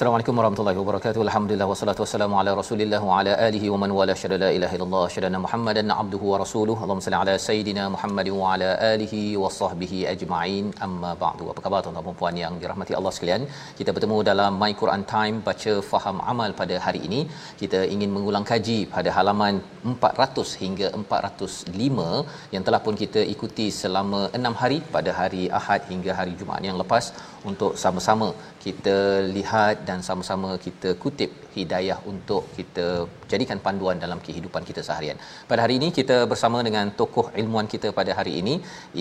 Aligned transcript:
Assalamualaikum 0.00 0.38
warahmatullahi 0.40 0.78
wabarakatuh. 0.80 1.20
Alhamdulillah 1.24 1.66
wassalatu 1.70 2.00
wassalamu 2.02 2.36
ala 2.40 2.50
Rasulillah 2.60 3.00
wa 3.08 3.16
ala 3.20 3.32
alihi 3.46 3.66
wa 3.72 3.78
man 3.82 3.90
wala 3.96 4.14
syada 4.20 4.36
la 4.42 4.48
ilaha 4.58 4.74
illallah 4.76 5.02
syadana 5.14 5.38
Muhammadan 5.42 5.92
abduhu 6.02 6.30
wa 6.32 6.36
rasuluhu. 6.42 6.80
Allahumma 6.84 7.04
salli 7.06 7.18
ala 7.22 7.34
sayidina 7.46 7.82
Muhammad 7.94 8.28
wa 8.36 8.52
ala 8.52 8.68
alihi 8.92 9.20
wa 9.42 9.50
sahbihi 9.56 9.98
ajma'in. 10.12 10.70
Amma 10.86 11.10
ba'du. 11.24 11.50
Apa 11.52 11.64
khabar 11.66 11.80
tuan-tuan 11.86 12.06
dan 12.06 12.16
puan 12.20 12.38
yang 12.42 12.54
dirahmati 12.62 12.96
Allah 13.00 13.12
sekalian? 13.16 13.44
Kita 13.80 13.92
bertemu 13.96 14.22
dalam 14.30 14.56
My 14.62 14.70
Quran 14.82 15.04
Time 15.12 15.36
baca 15.48 15.74
faham 15.90 16.24
amal 16.34 16.56
pada 16.62 16.78
hari 16.86 17.02
ini. 17.08 17.20
Kita 17.64 17.82
ingin 17.96 18.12
mengulang 18.16 18.46
kaji 18.52 18.78
pada 18.96 19.12
halaman 19.18 19.60
400 19.84 20.56
hingga 20.62 20.90
405 21.02 22.08
yang 22.56 22.64
telah 22.68 22.82
pun 22.88 22.96
kita 23.02 23.20
ikuti 23.34 23.68
selama 23.82 24.22
6 24.42 24.54
hari 24.62 24.80
pada 24.96 25.12
hari 25.20 25.44
Ahad 25.60 25.84
hingga 25.92 26.14
hari 26.22 26.34
Jumaat 26.40 26.64
yang 26.70 26.80
lepas 26.84 27.06
untuk 27.52 27.72
sama-sama 27.84 28.30
kita 28.64 28.96
lihat 29.36 29.76
dan 29.90 30.00
sama-sama 30.08 30.50
kita 30.66 30.90
kutip 31.04 31.30
hidayah 31.56 31.98
untuk 32.12 32.42
kita 32.58 32.86
jadikan 33.32 33.58
panduan 33.66 33.98
dalam 34.04 34.18
kehidupan 34.26 34.62
kita 34.68 34.82
seharian. 34.88 35.18
Pada 35.50 35.60
hari 35.64 35.74
ini 35.80 35.88
kita 35.98 36.16
bersama 36.32 36.58
dengan 36.68 36.86
tokoh 37.00 37.26
ilmuan 37.42 37.68
kita 37.74 37.90
pada 38.00 38.14
hari 38.18 38.34
ini 38.42 38.54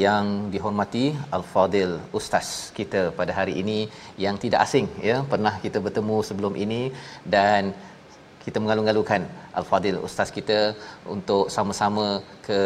yang 0.06 0.26
dihormati 0.56 1.06
Al-Fadil 1.38 1.94
Ustaz 2.22 2.48
kita 2.80 3.04
pada 3.20 3.34
hari 3.40 3.56
ini 3.64 3.80
yang 4.26 4.38
tidak 4.46 4.62
asing 4.66 4.88
ya 5.10 5.18
pernah 5.34 5.54
kita 5.66 5.80
bertemu 5.86 6.18
sebelum 6.30 6.56
ini 6.66 6.82
dan 7.36 7.74
kita 8.46 8.58
mengalu-alukan 8.64 9.22
Al-Fadil 9.60 9.98
Ustaz 10.08 10.30
kita 10.38 10.60
untuk 11.16 11.44
sama-sama 11.56 12.08
ke 12.48 12.60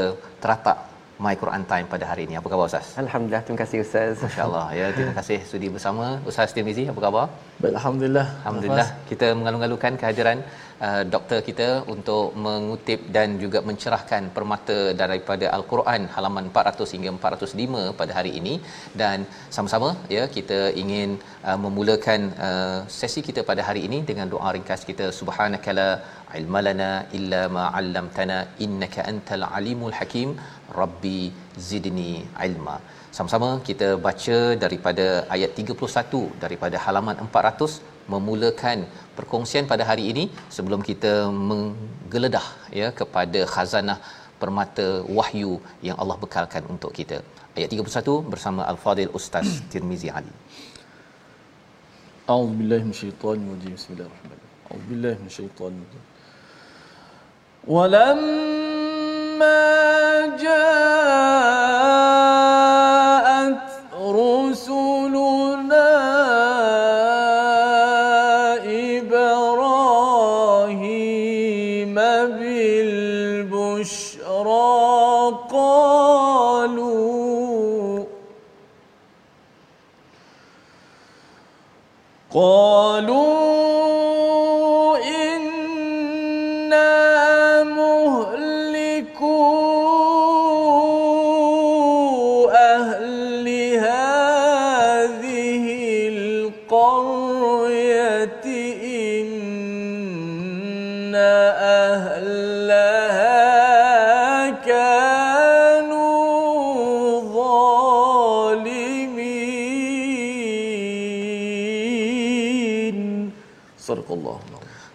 teratak 0.44 0.80
My 1.24 1.36
Quran 1.42 1.64
Time 1.72 1.88
pada 1.94 2.06
hari 2.12 2.22
ini. 2.28 2.36
Apa 2.40 2.47
khabar 2.52 2.66
Ustaz? 2.70 2.88
Alhamdulillah, 3.03 3.44
terima 3.46 3.59
kasih 3.64 3.80
Ustaz. 3.86 4.16
Masya-Allah. 4.26 4.66
Ya, 4.80 4.88
terima 4.96 5.14
kasih 5.20 5.38
sudi 5.52 5.68
bersama 5.76 6.06
Ustaz 6.30 6.56
Tirmizi. 6.56 6.86
Apa 6.94 7.00
khabar? 7.06 7.26
Baik, 7.63 7.75
Alhamdulillah. 7.79 8.28
Alhamdulillah. 8.40 8.88
Kita 9.09 9.28
mengalu-alukan 9.40 9.94
kehadiran 10.00 10.38
uh, 10.85 11.03
doktor 11.13 11.38
kita 11.50 11.68
untuk 11.94 12.25
mengutip 12.46 13.00
dan 13.16 13.38
juga 13.44 13.59
mencerahkan 13.69 14.24
permata 14.38 14.78
daripada 15.01 15.46
Al-Quran 15.57 16.02
halaman 16.16 16.46
400 16.50 16.94
hingga 16.96 17.12
405 17.18 17.85
pada 18.00 18.12
hari 18.18 18.31
ini. 18.40 18.56
Dan 19.02 19.23
sama-sama 19.57 19.90
ya 20.16 20.23
kita 20.38 20.59
ingin 20.81 21.12
uh, 21.50 21.57
memulakan 21.66 22.22
uh, 22.47 22.79
sesi 22.97 23.23
kita 23.29 23.44
pada 23.52 23.63
hari 23.69 23.84
ini 23.88 24.00
dengan 24.09 24.28
doa 24.34 24.52
ringkas 24.57 24.84
kita. 24.90 25.07
Subhanakala 25.19 25.90
ilmalana 26.41 26.91
illa 27.19 27.41
ma 27.57 27.66
'allamtana 27.78 28.40
innaka 28.68 29.07
antal 29.13 29.46
alimul 29.59 29.96
hakim. 30.02 30.31
Rabbi 30.81 31.22
zidni 31.69 32.13
ilma 32.50 32.78
sama-sama 33.16 33.50
kita 33.69 33.89
baca 34.06 34.39
daripada 34.65 35.06
ayat 35.37 35.50
31 35.62 36.22
daripada 36.44 36.77
halaman 36.84 37.16
400 37.27 37.81
memulakan 38.15 38.78
perkongsian 39.19 39.65
pada 39.72 39.84
hari 39.91 40.05
ini 40.12 40.25
sebelum 40.56 40.81
kita 40.91 41.12
menggeledah 41.50 42.47
ya 42.81 42.89
kepada 43.00 43.41
khazanah 43.55 43.99
permata 44.43 44.89
wahyu 45.19 45.53
yang 45.89 45.97
Allah 46.03 46.16
bekalkan 46.25 46.62
untuk 46.75 46.93
kita. 46.99 47.19
Ayat 47.59 47.69
31 47.75 48.33
bersama 48.33 48.62
Al-Fadil 48.72 49.12
Ustaz 49.21 49.49
Tirmizi 49.72 50.11
Ali. 50.21 50.34
أعوذ 52.28 52.61
بالله 52.61 52.81
من 52.87 52.93
الشيطان 52.97 53.37
الرجيم 53.41 53.72
بسم 53.81 53.91
الله 53.94 54.06
الرحمن 54.09 54.33
الرحيم 54.37 54.53
أعوذ 54.69 54.84
بالله 54.89 55.15
من 55.21 55.28
الشيطان 55.33 55.72
الرجيم 55.81 56.05
ولما 57.75 59.61
جاءت 60.44 62.12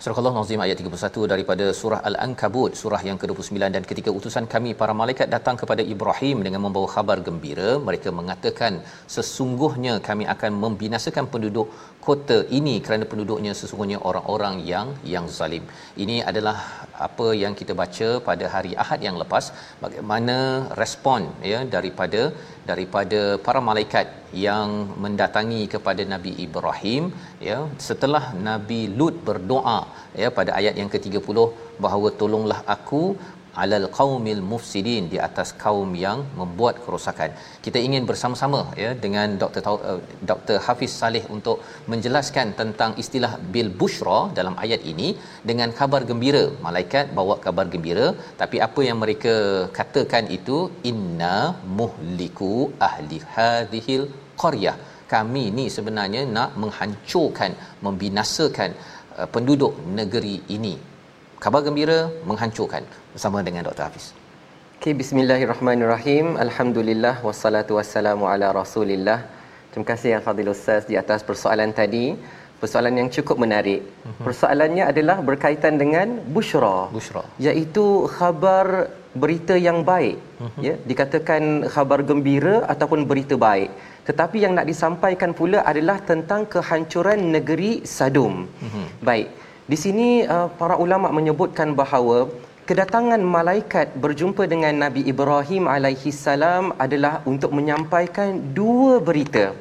Surah 0.09 0.29
Al-Nazim 0.29 0.61
ayat 0.65 0.77
31 0.81 1.25
daripada 1.33 1.65
surah 1.79 1.99
Al-Ankabut 2.09 2.71
surah 2.81 3.01
yang 3.09 3.19
ke-29 3.23 3.61
dan 3.75 3.83
ketika 3.91 4.11
utusan 4.19 4.45
kami 4.55 4.71
para 4.81 4.93
malaikat 5.01 5.29
datang 5.35 5.57
kepada 5.63 5.83
Ibrahim 5.95 6.37
dengan 6.47 6.61
membawa 6.65 6.89
khabar 6.95 7.17
gembira 7.27 7.69
mereka 7.89 8.09
mengatakan 8.21 8.73
sesungguhnya 9.17 9.95
kami 10.09 10.25
akan 10.35 10.53
membinasakan 10.65 11.27
penduduk 11.33 11.69
kota 12.07 12.39
ini 12.59 12.75
kerana 12.87 13.05
penduduknya 13.11 13.53
sesungguhnya 13.61 13.99
orang-orang 14.11 14.55
yang 14.73 14.89
yang 15.15 15.27
zalim. 15.39 15.67
Ini 16.05 16.17
adalah 16.31 16.57
apa 17.09 17.29
yang 17.43 17.53
kita 17.61 17.77
baca 17.83 18.09
pada 18.29 18.47
hari 18.55 18.73
Ahad 18.85 19.03
yang 19.09 19.19
lepas 19.23 19.45
bagaimana 19.85 20.37
respon 20.83 21.29
ya 21.53 21.61
daripada 21.77 22.23
daripada 22.71 23.21
para 23.47 23.61
malaikat 23.69 24.07
yang 24.47 24.69
mendatangi 25.05 25.63
kepada 25.75 26.03
Nabi 26.13 26.33
Ibrahim 26.47 27.05
ya 27.49 27.59
setelah 27.89 28.25
Nabi 28.49 28.81
Lut 28.99 29.17
berdoa 29.29 29.79
ya 30.23 30.29
pada 30.39 30.53
ayat 30.59 30.75
yang 30.81 30.91
ke-30 30.95 31.39
bahawa 31.85 32.09
tolonglah 32.21 32.61
aku 32.77 33.03
alal 33.63 33.87
qaumil 33.99 34.43
mufsidin 34.51 35.05
di 35.13 35.19
atas 35.27 35.49
kaum 35.63 35.91
yang 36.05 36.19
membuat 36.41 36.75
kerosakan. 36.85 37.31
Kita 37.65 37.79
ingin 37.87 38.05
bersama-sama 38.11 38.61
ya 38.83 38.91
dengan 39.05 39.29
Dr. 39.43 39.63
Uh, 39.73 40.01
Dr. 40.31 40.57
Hafiz 40.67 40.95
Saleh 41.01 41.25
untuk 41.37 41.57
menjelaskan 41.93 42.49
tentang 42.61 42.93
istilah 43.03 43.33
bil 43.55 43.71
bushra 43.81 44.21
dalam 44.39 44.57
ayat 44.65 44.83
ini 44.93 45.09
dengan 45.51 45.73
kabar 45.81 46.03
gembira. 46.11 46.45
Malaikat 46.67 47.07
bawa 47.19 47.37
kabar 47.47 47.67
gembira 47.75 48.09
tapi 48.43 48.59
apa 48.69 48.83
yang 48.89 49.01
mereka 49.05 49.35
katakan 49.79 50.27
itu 50.39 50.59
inna 50.93 51.37
muhliku 51.81 52.53
ahli 52.91 53.19
hadhil 53.37 54.07
qaryah. 54.43 54.79
Kami 55.15 55.45
ni 55.59 55.65
sebenarnya 55.75 56.23
nak 56.37 56.51
menghancurkan, 56.63 57.53
membinasakan 57.87 58.71
uh, 59.19 59.29
penduduk 59.35 59.75
negeri 60.01 60.37
ini 60.57 60.77
kabar 61.45 61.61
gembira 61.67 61.99
menghancurkan 62.29 62.83
bersama 63.15 63.39
dengan 63.47 63.63
Dr. 63.67 63.85
Hafiz. 63.87 64.07
Okay, 64.79 64.93
bismillahirrahmanirrahim. 65.01 66.35
Alhamdulillah 66.45 67.15
wassalatu 67.27 67.79
wassalamu 67.79 68.27
ala 68.33 68.51
Rasulillah. 68.61 69.19
Terima 69.71 69.87
kasih 69.91 70.09
yang 70.15 70.23
Fadil 70.27 70.51
Ustaz 70.55 70.83
di 70.91 70.99
atas 71.03 71.23
persoalan 71.29 71.71
tadi. 71.81 72.07
Persoalan 72.63 72.95
yang 73.01 73.09
cukup 73.17 73.37
menarik. 73.45 73.87
Uh-huh. 73.87 74.23
Persoalannya 74.27 74.85
adalah 74.91 75.17
berkaitan 75.29 75.79
dengan 75.83 76.19
busyra. 76.37 76.91
Busyra. 76.97 77.23
Iaitu 77.47 77.87
khabar 78.19 78.91
berita 79.23 79.55
yang 79.55 79.87
baik. 79.87 80.19
Uh-huh. 80.43 80.63
Ya, 80.67 80.75
dikatakan 80.91 81.71
khabar 81.75 82.03
gembira 82.09 82.67
ataupun 82.73 83.07
berita 83.11 83.39
baik. 83.39 83.71
Tetapi 84.11 84.43
yang 84.43 84.59
nak 84.59 84.67
disampaikan 84.73 85.31
pula 85.41 85.63
adalah 85.71 86.03
tentang 86.11 86.51
kehancuran 86.55 87.31
negeri 87.37 87.73
Sadum. 87.97 88.51
Uh-huh. 88.51 88.87
Baik. 89.11 89.31
Di 89.69 89.77
sini 89.77 90.25
uh, 90.25 90.49
para 90.61 90.81
ulama 90.81 91.13
menyebutkan 91.13 91.77
bahawa 91.77 92.33
kedatangan 92.65 93.21
malaikat 93.21 93.93
berjumpa 94.05 94.49
dengan 94.53 94.73
Nabi 94.73 95.05
Ibrahim 95.13 95.69
alaihi 95.69 96.09
salam 96.09 96.73
adalah 96.85 97.21
untuk 97.29 97.53
menyampaikan 97.53 98.33
dua 98.57 98.97
berita. 99.09 99.53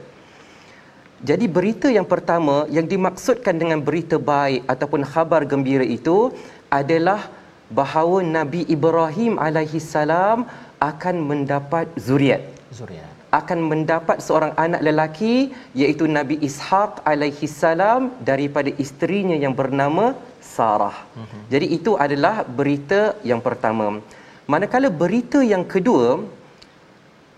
Jadi 1.29 1.45
berita 1.57 1.91
yang 1.97 2.07
pertama 2.13 2.55
yang 2.71 2.87
dimaksudkan 2.93 3.59
dengan 3.59 3.83
berita 3.83 4.15
baik 4.15 4.63
ataupun 4.73 5.03
khabar 5.11 5.43
gembira 5.43 5.83
itu 5.83 6.31
adalah 6.71 7.27
bahawa 7.67 8.23
Nabi 8.23 8.63
Ibrahim 8.75 9.35
alaihi 9.35 9.83
salam 9.83 10.47
akan 10.79 11.15
mendapat 11.19 11.91
zuriat. 11.99 12.47
Zuriat. 12.71 13.16
Akan 13.27 13.59
mendapat 13.71 14.23
seorang 14.23 14.55
anak 14.55 14.81
lelaki 14.87 15.51
iaitu 15.75 16.07
Nabi 16.07 16.39
Ishaq 16.39 17.03
alaihi 17.03 17.47
salam 17.47 18.15
daripada 18.23 18.71
isterinya 18.83 19.35
yang 19.35 19.51
bernama 19.51 20.15
Sarah. 20.39 20.97
Uh-huh. 21.11 21.41
Jadi 21.51 21.67
itu 21.77 21.99
adalah 21.99 22.47
berita 22.47 23.19
yang 23.27 23.43
pertama. 23.43 23.99
Manakala 24.47 24.87
berita 24.87 25.43
yang 25.43 25.67
kedua, 25.67 26.23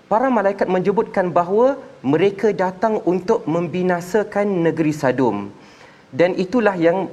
para 0.05 0.29
malaikat 0.29 0.69
menyebutkan 0.69 1.33
bahawa 1.33 1.81
mereka 2.05 2.53
datang 2.53 3.01
untuk 3.13 3.49
membinasakan 3.49 4.47
negeri 4.65 4.93
Sadum. 4.93 5.49
Dan 6.13 6.37
itulah 6.37 6.77
yang 6.77 7.09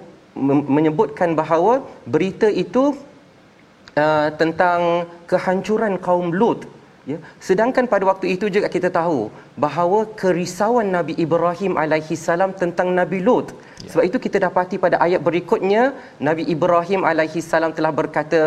menyebutkan 0.76 1.32
bahawa 1.32 1.80
berita 2.04 2.48
itu 2.48 2.92
uh, 3.96 4.28
tentang 4.36 5.08
kehancuran 5.24 5.96
kaum 5.96 6.28
Lut 6.28 6.75
ya. 7.10 7.18
Sedangkan 7.48 7.84
pada 7.92 8.04
waktu 8.10 8.26
itu 8.34 8.46
juga 8.54 8.68
kita 8.76 8.88
tahu 8.98 9.20
bahawa 9.64 10.00
kerisauan 10.22 10.88
Nabi 10.96 11.14
Ibrahim 11.24 11.74
alaihi 11.82 12.18
salam 12.26 12.52
tentang 12.62 12.90
Nabi 13.00 13.20
Lut. 13.28 13.48
Ya. 13.84 13.90
sebab 13.90 14.04
itu 14.08 14.18
kita 14.26 14.38
dapati 14.46 14.76
pada 14.84 14.96
ayat 15.06 15.20
berikutnya 15.28 15.82
Nabi 16.28 16.44
Ibrahim 16.54 17.02
alaihi 17.10 17.44
salam 17.50 17.72
telah 17.78 17.92
berkata 18.00 18.42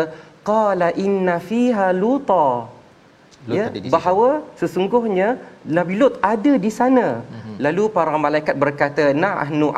qala 0.50 0.90
inna 1.06 1.36
fiha 1.50 1.88
luta. 2.02 2.46
Ya. 3.56 3.66
bahawa 3.94 4.28
sesungguhnya 4.60 5.28
Nabi 5.76 5.94
Lut 6.00 6.14
ada 6.32 6.52
di 6.64 6.70
sana. 6.80 7.06
Mm-hmm. 7.24 7.56
lalu 7.64 7.84
para 7.96 8.16
malaikat 8.24 8.56
berkata 8.64 9.04
nahnu 9.24 9.68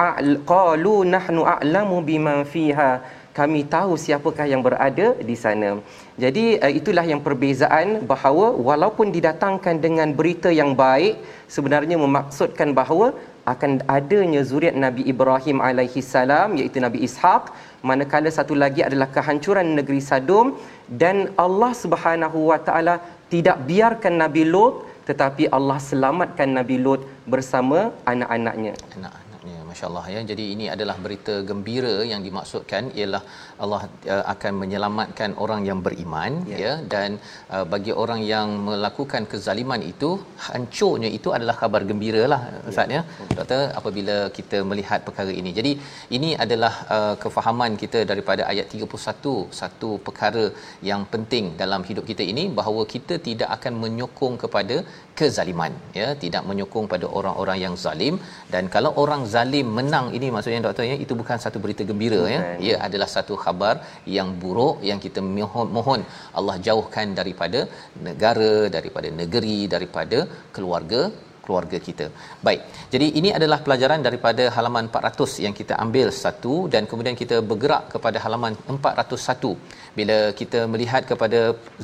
qalu 0.53 0.95
nahnu 1.15 1.43
a'lamu 1.55 1.99
bima 2.09 2.37
fiha. 2.55 2.93
Kami 3.39 3.61
tahu 3.75 3.93
siapakah 4.05 4.47
yang 4.53 4.63
berada 4.67 5.07
di 5.29 5.37
sana. 5.45 5.71
Jadi 6.21 6.61
uh, 6.61 6.69
itulah 6.69 7.05
yang 7.09 7.25
perbezaan 7.25 8.05
bahawa 8.05 8.53
walaupun 8.69 9.09
didatangkan 9.17 9.81
dengan 9.81 10.13
berita 10.19 10.53
yang 10.53 10.77
baik 10.77 11.17
sebenarnya 11.49 11.97
memaksudkan 11.97 12.77
bahawa 12.77 13.17
akan 13.53 13.83
adanya 13.91 14.41
zuriat 14.51 14.77
Nabi 14.85 15.03
Ibrahim 15.13 15.59
alaihi 15.69 16.05
salam 16.05 16.55
iaitu 16.61 16.79
Nabi 16.85 17.03
Ishaq 17.09 17.51
manakala 17.83 18.31
satu 18.31 18.55
lagi 18.55 18.85
adalah 18.89 19.09
kehancuran 19.17 19.75
negeri 19.79 19.99
Sadum 19.99 20.55
dan 20.87 21.33
Allah 21.45 21.73
Subhanahu 21.75 22.53
wa 22.53 22.61
taala 22.69 23.01
tidak 23.33 23.59
biarkan 23.71 24.21
Nabi 24.23 24.45
Lut 24.47 24.87
tetapi 25.09 25.51
Allah 25.51 25.81
selamatkan 25.83 26.51
Nabi 26.61 26.79
Lut 26.79 27.03
bersama 27.27 27.91
anak-anaknya. 28.07 28.79
Anak 28.95 29.22
masya-Allah 29.73 30.05
ya. 30.15 30.21
Jadi 30.31 30.45
ini 30.55 30.67
adalah 30.75 30.97
berita 31.05 31.35
gembira 31.51 31.95
yang 32.13 32.21
dimaksudkan 32.27 32.91
ialah 33.01 33.23
Allah 33.65 33.81
uh, 34.15 34.25
akan 34.35 34.53
menyelamatkan 34.63 35.31
orang 35.45 35.63
yang 35.69 35.81
beriman 35.87 36.33
ya, 36.53 36.59
ya 36.65 36.75
dan 36.95 37.11
uh, 37.55 37.65
bagi 37.75 37.93
orang 38.03 38.21
yang 38.33 38.49
melakukan 38.69 39.25
kezaliman 39.33 39.83
itu 39.93 40.11
hancurnya 40.47 41.11
itu 41.19 41.31
adalah 41.37 41.57
kabar 41.63 41.83
gembiralah 41.91 42.41
ustaz 42.73 42.97
ya. 42.97 43.03
ya. 43.03 43.03
Doktor 43.39 43.63
apabila 43.81 44.17
kita 44.39 44.61
melihat 44.73 45.01
perkara 45.09 45.35
ini. 45.41 45.53
Jadi 45.59 45.73
ini 46.19 46.31
adalah 46.47 46.75
uh, 46.97 47.15
kefahaman 47.25 47.73
kita 47.85 48.01
daripada 48.13 48.45
ayat 48.53 48.69
31 48.83 49.37
satu 49.61 49.91
perkara 50.07 50.45
yang 50.91 51.03
penting 51.15 51.45
dalam 51.63 51.83
hidup 51.91 52.05
kita 52.11 52.25
ini 52.33 52.47
bahawa 52.61 52.83
kita 52.95 53.15
tidak 53.29 53.49
akan 53.59 53.75
menyokong 53.85 54.37
kepada 54.45 54.77
kezaliman 55.19 55.73
ya 55.99 56.09
tidak 56.23 56.43
menyokong 56.51 56.87
pada 56.93 57.07
orang-orang 57.19 57.59
yang 57.65 57.75
zalim. 57.85 58.15
Dan 58.55 58.67
kalau 58.75 58.93
orang 59.03 59.23
zalim 59.35 59.67
menang 59.79 60.07
ini 60.19 60.29
maksudnya 60.35 60.61
doktor 60.67 60.87
ya 60.91 60.97
itu 61.05 61.17
bukan 61.21 61.39
satu 61.45 61.61
berita 61.65 61.85
gembira 61.91 62.23
ya. 62.35 62.41
Ia 62.67 62.77
adalah 62.87 63.09
satu 63.17 63.37
khabar 63.45 63.75
yang 64.19 64.31
buruk 64.45 64.77
yang 64.91 65.01
kita 65.07 65.23
mohon 65.39 65.69
mohon 65.79 66.01
Allah 66.39 66.57
jauhkan 66.69 67.09
daripada 67.21 67.61
negara 68.09 68.53
daripada 68.79 69.11
negeri 69.21 69.59
daripada 69.75 70.21
keluarga 70.57 71.03
keluarga 71.45 71.79
kita. 71.89 72.07
Baik. 72.47 72.61
Jadi 72.95 73.07
ini 73.21 73.31
adalah 73.39 73.59
pelajaran 73.67 74.01
daripada 74.07 74.45
halaman 74.57 74.87
400 74.93 75.45
yang 75.45 75.55
kita 75.61 75.75
ambil 75.85 76.09
satu 76.23 76.55
dan 76.75 76.83
kemudian 76.91 77.17
kita 77.23 77.39
bergerak 77.51 77.85
kepada 77.95 78.19
halaman 78.25 78.55
401 78.77 79.53
bila 79.99 80.19
kita 80.41 80.61
melihat 80.73 81.03
kepada 81.11 81.41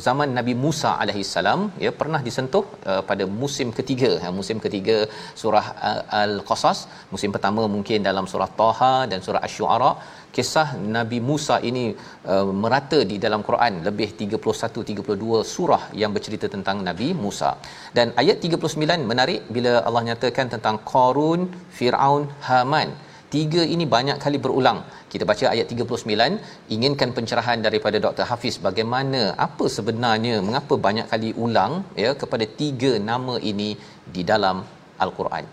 zaman 0.07 0.29
Nabi 0.39 0.55
Musa 0.65 0.91
alaihissalam 1.03 1.61
ya 1.85 1.91
pernah 2.01 2.21
disentuh 2.29 2.65
uh, 2.91 3.03
pada 3.11 3.25
musim 3.43 3.69
ketiga 3.79 4.11
ya, 4.25 4.31
musim 4.39 4.59
ketiga 4.67 4.97
surah 5.43 5.67
uh, 5.89 6.03
al-qasas 6.23 6.79
musim 7.15 7.33
pertama 7.37 7.65
mungkin 7.75 8.09
dalam 8.09 8.27
surah 8.33 8.51
taha 8.61 8.95
dan 9.11 9.21
surah 9.27 9.43
asy-syu'ara 9.49 9.93
kisah 10.37 10.69
Nabi 10.97 11.19
Musa 11.29 11.57
ini 11.71 11.85
uh, 12.33 12.47
merata 12.63 12.99
di 13.11 13.17
dalam 13.25 13.43
Quran 13.49 13.75
lebih 13.87 14.09
31 14.21 14.85
32 14.91 15.43
surah 15.55 15.83
yang 16.03 16.13
bercerita 16.17 16.47
tentang 16.55 16.79
Nabi 16.89 17.09
Musa. 17.25 17.51
Dan 17.97 18.15
ayat 18.23 18.39
39 18.45 19.11
menarik 19.11 19.43
bila 19.57 19.73
Allah 19.89 20.03
nyatakan 20.11 20.49
tentang 20.55 20.79
Qarun 20.93 21.43
Firaun 21.79 22.25
Haman. 22.49 22.91
Tiga 23.35 23.63
ini 23.75 23.85
banyak 23.95 24.19
kali 24.25 24.39
berulang. 24.45 24.79
Kita 25.13 25.25
baca 25.31 25.45
ayat 25.55 25.67
39 25.73 26.73
inginkan 26.75 27.11
pencerahan 27.17 27.61
daripada 27.67 27.97
Dr 28.05 28.25
Hafiz 28.31 28.57
bagaimana 28.67 29.21
apa 29.47 29.65
sebenarnya 29.77 30.35
mengapa 30.47 30.75
banyak 30.87 31.07
kali 31.13 31.31
ulang 31.45 31.75
ya 32.05 32.13
kepada 32.23 32.49
tiga 32.61 32.93
nama 33.11 33.37
ini 33.51 33.71
di 34.17 34.25
dalam 34.33 34.65
al-Quran. 35.05 35.45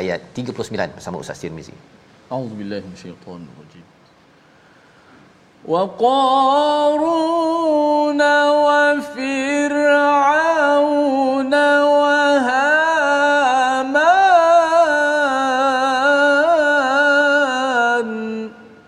Ayat 0.00 0.20
39 0.36 0.96
bersama 0.96 1.16
Ustaz 1.24 1.40
Tirmizi. 1.44 1.76
A'udzubillahi 2.34 2.84
minasyaitonir 2.84 3.52
rajim 3.60 3.71
وقارون 5.68 7.42
وفرعون 8.50 9.62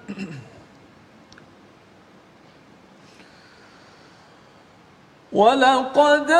ولقد 5.32 6.33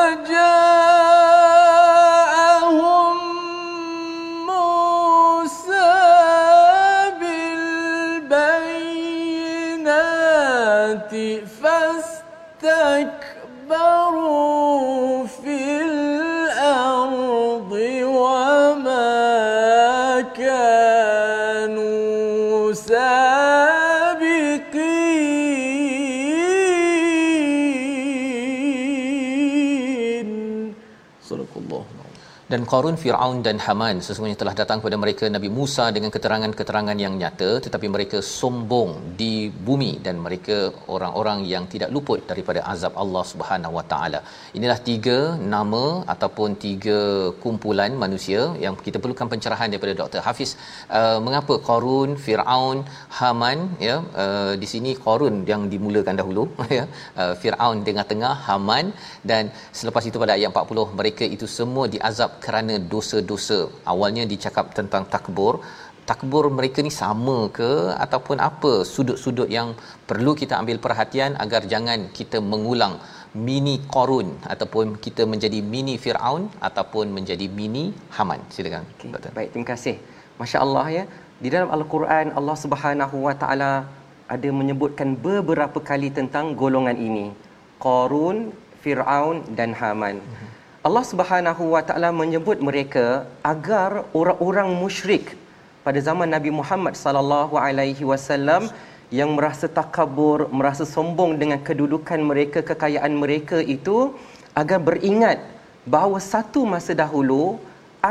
dan 32.55 32.63
Qarun, 32.71 32.95
Firaun 33.01 33.37
dan 33.45 33.57
Haman 33.63 33.95
sesungguhnya 34.05 34.37
telah 34.41 34.53
datang 34.59 34.77
kepada 34.81 34.97
mereka 35.01 35.25
Nabi 35.35 35.49
Musa 35.55 35.85
dengan 35.95 36.11
keterangan-keterangan 36.15 36.97
yang 37.03 37.13
nyata 37.21 37.49
tetapi 37.65 37.87
mereka 37.95 38.17
sombong 38.37 38.91
di 39.21 39.33
bumi 39.67 39.89
dan 40.05 40.15
mereka 40.25 40.57
orang-orang 40.95 41.39
yang 41.53 41.63
tidak 41.73 41.89
luput 41.95 42.19
daripada 42.29 42.59
azab 42.73 42.93
Allah 43.03 43.23
Subhanahu 43.31 43.73
Wa 43.77 43.83
Taala. 43.91 44.19
Inilah 44.59 44.77
tiga 44.89 45.17
nama 45.55 45.83
ataupun 46.13 46.55
tiga 46.65 46.99
kumpulan 47.43 47.91
manusia 48.03 48.41
yang 48.63 48.77
kita 48.85 48.99
perlukan 49.03 49.29
pencerahan 49.33 49.69
daripada 49.73 49.95
Dr. 50.01 50.21
Hafiz 50.27 50.51
uh, 50.99 51.19
mengapa 51.25 51.57
Qarun, 51.67 52.15
Firaun, 52.27 52.79
Haman 53.19 53.59
ya 53.87 53.97
uh, 54.23 54.53
di 54.63 54.69
sini 54.75 54.93
Qarun 55.07 55.37
yang 55.51 55.63
dimulakan 55.75 56.21
dahulu 56.23 56.45
ya 56.77 56.85
uh, 57.21 57.33
Firaun 57.43 57.83
tengah-tengah 57.89 58.33
Haman 58.47 58.95
dan 59.33 59.51
selepas 59.81 60.03
itu 60.11 60.17
pada 60.25 60.35
ayat 60.39 60.63
40 60.63 60.99
mereka 61.01 61.27
itu 61.37 61.45
semua 61.59 61.85
diazab 61.97 62.31
kerana 62.45 62.75
dosa-dosa. 62.93 63.59
Awalnya 63.91 64.23
dicakap 64.33 64.65
tentang 64.77 65.03
takbur. 65.15 65.53
Takbur 66.09 66.43
mereka 66.57 66.79
ni 66.85 66.91
sama 67.01 67.37
ke 67.57 67.69
ataupun 68.05 68.37
apa 68.49 68.71
sudut-sudut 68.93 69.49
yang 69.57 69.69
perlu 70.09 70.31
kita 70.41 70.53
ambil 70.61 70.77
perhatian 70.85 71.33
agar 71.43 71.61
jangan 71.73 71.99
kita 72.17 72.37
mengulang 72.51 72.93
mini 73.47 73.75
Qarun 73.93 74.27
ataupun 74.53 74.95
kita 75.05 75.23
menjadi 75.31 75.59
mini 75.73 75.95
Firaun 76.03 76.43
ataupun 76.67 77.05
menjadi 77.17 77.47
mini 77.59 77.85
Haman. 78.17 78.41
Silakan 78.55 78.85
Okay. 79.05 79.31
Baik, 79.37 79.49
terima 79.53 79.67
kasih. 79.73 79.95
Masya-Allah 80.39 80.85
ya. 80.97 81.03
Di 81.43 81.49
dalam 81.53 81.69
Al-Quran 81.77 82.27
Allah 82.39 82.57
Subhanahu 82.63 83.17
Wa 83.27 83.35
Taala 83.41 83.71
ada 84.35 84.49
menyebutkan 84.59 85.09
beberapa 85.27 85.79
kali 85.89 86.09
tentang 86.19 86.45
golongan 86.61 86.97
ini. 87.07 87.25
Qarun, 87.85 88.37
Firaun 88.81 89.37
dan 89.57 89.73
Haman. 89.79 90.17
Allah 90.85 91.01
Subhanahu 91.01 91.73
Wa 91.73 91.81
Taala 91.81 92.09
menyebut 92.13 92.61
mereka 92.61 93.25
agar 93.51 94.05
orang-orang 94.13 94.69
musyrik 94.81 95.33
pada 95.81 95.97
zaman 96.07 96.29
Nabi 96.29 96.53
Muhammad 96.53 96.93
sallallahu 96.93 97.57
alaihi 97.57 98.05
wasallam 98.05 98.69
yang 99.09 99.33
merasa 99.37 99.65
takabur, 99.65 100.45
merasa 100.59 100.85
sombong 100.85 101.41
dengan 101.41 101.57
kedudukan 101.67 102.21
mereka, 102.29 102.61
kekayaan 102.61 103.17
mereka 103.17 103.57
itu 103.75 104.13
agar 104.53 104.77
beringat 104.77 105.41
bahawa 105.89 106.21
satu 106.21 106.61
masa 106.73 106.93
dahulu 106.93 107.57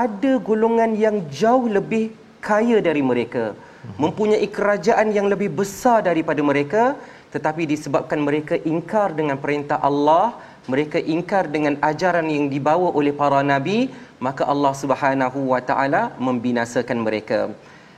ada 0.02 0.32
golongan 0.48 0.98
yang 0.98 1.22
jauh 1.30 1.70
lebih 1.70 2.10
kaya 2.42 2.82
dari 2.82 3.06
mereka, 3.10 3.54
mempunyai 4.02 4.50
kerajaan 4.50 5.14
yang 5.14 5.30
lebih 5.30 5.46
besar 5.62 6.02
daripada 6.10 6.42
mereka, 6.42 6.98
tetapi 7.30 7.70
disebabkan 7.70 8.18
mereka 8.18 8.58
ingkar 8.66 9.14
dengan 9.14 9.38
perintah 9.38 9.78
Allah, 9.78 10.34
mereka 10.64 10.96
ingkar 10.96 11.52
dengan 11.52 11.76
ajaran 11.84 12.24
yang 12.28 12.48
dibawa 12.48 12.88
oleh 12.96 13.12
para 13.12 13.44
nabi, 13.44 13.92
maka 14.16 14.48
Allah 14.48 14.72
Subhanahu 14.72 15.52
wa 15.52 15.60
taala 15.60 16.16
membinasakan 16.16 17.04
mereka. 17.04 17.52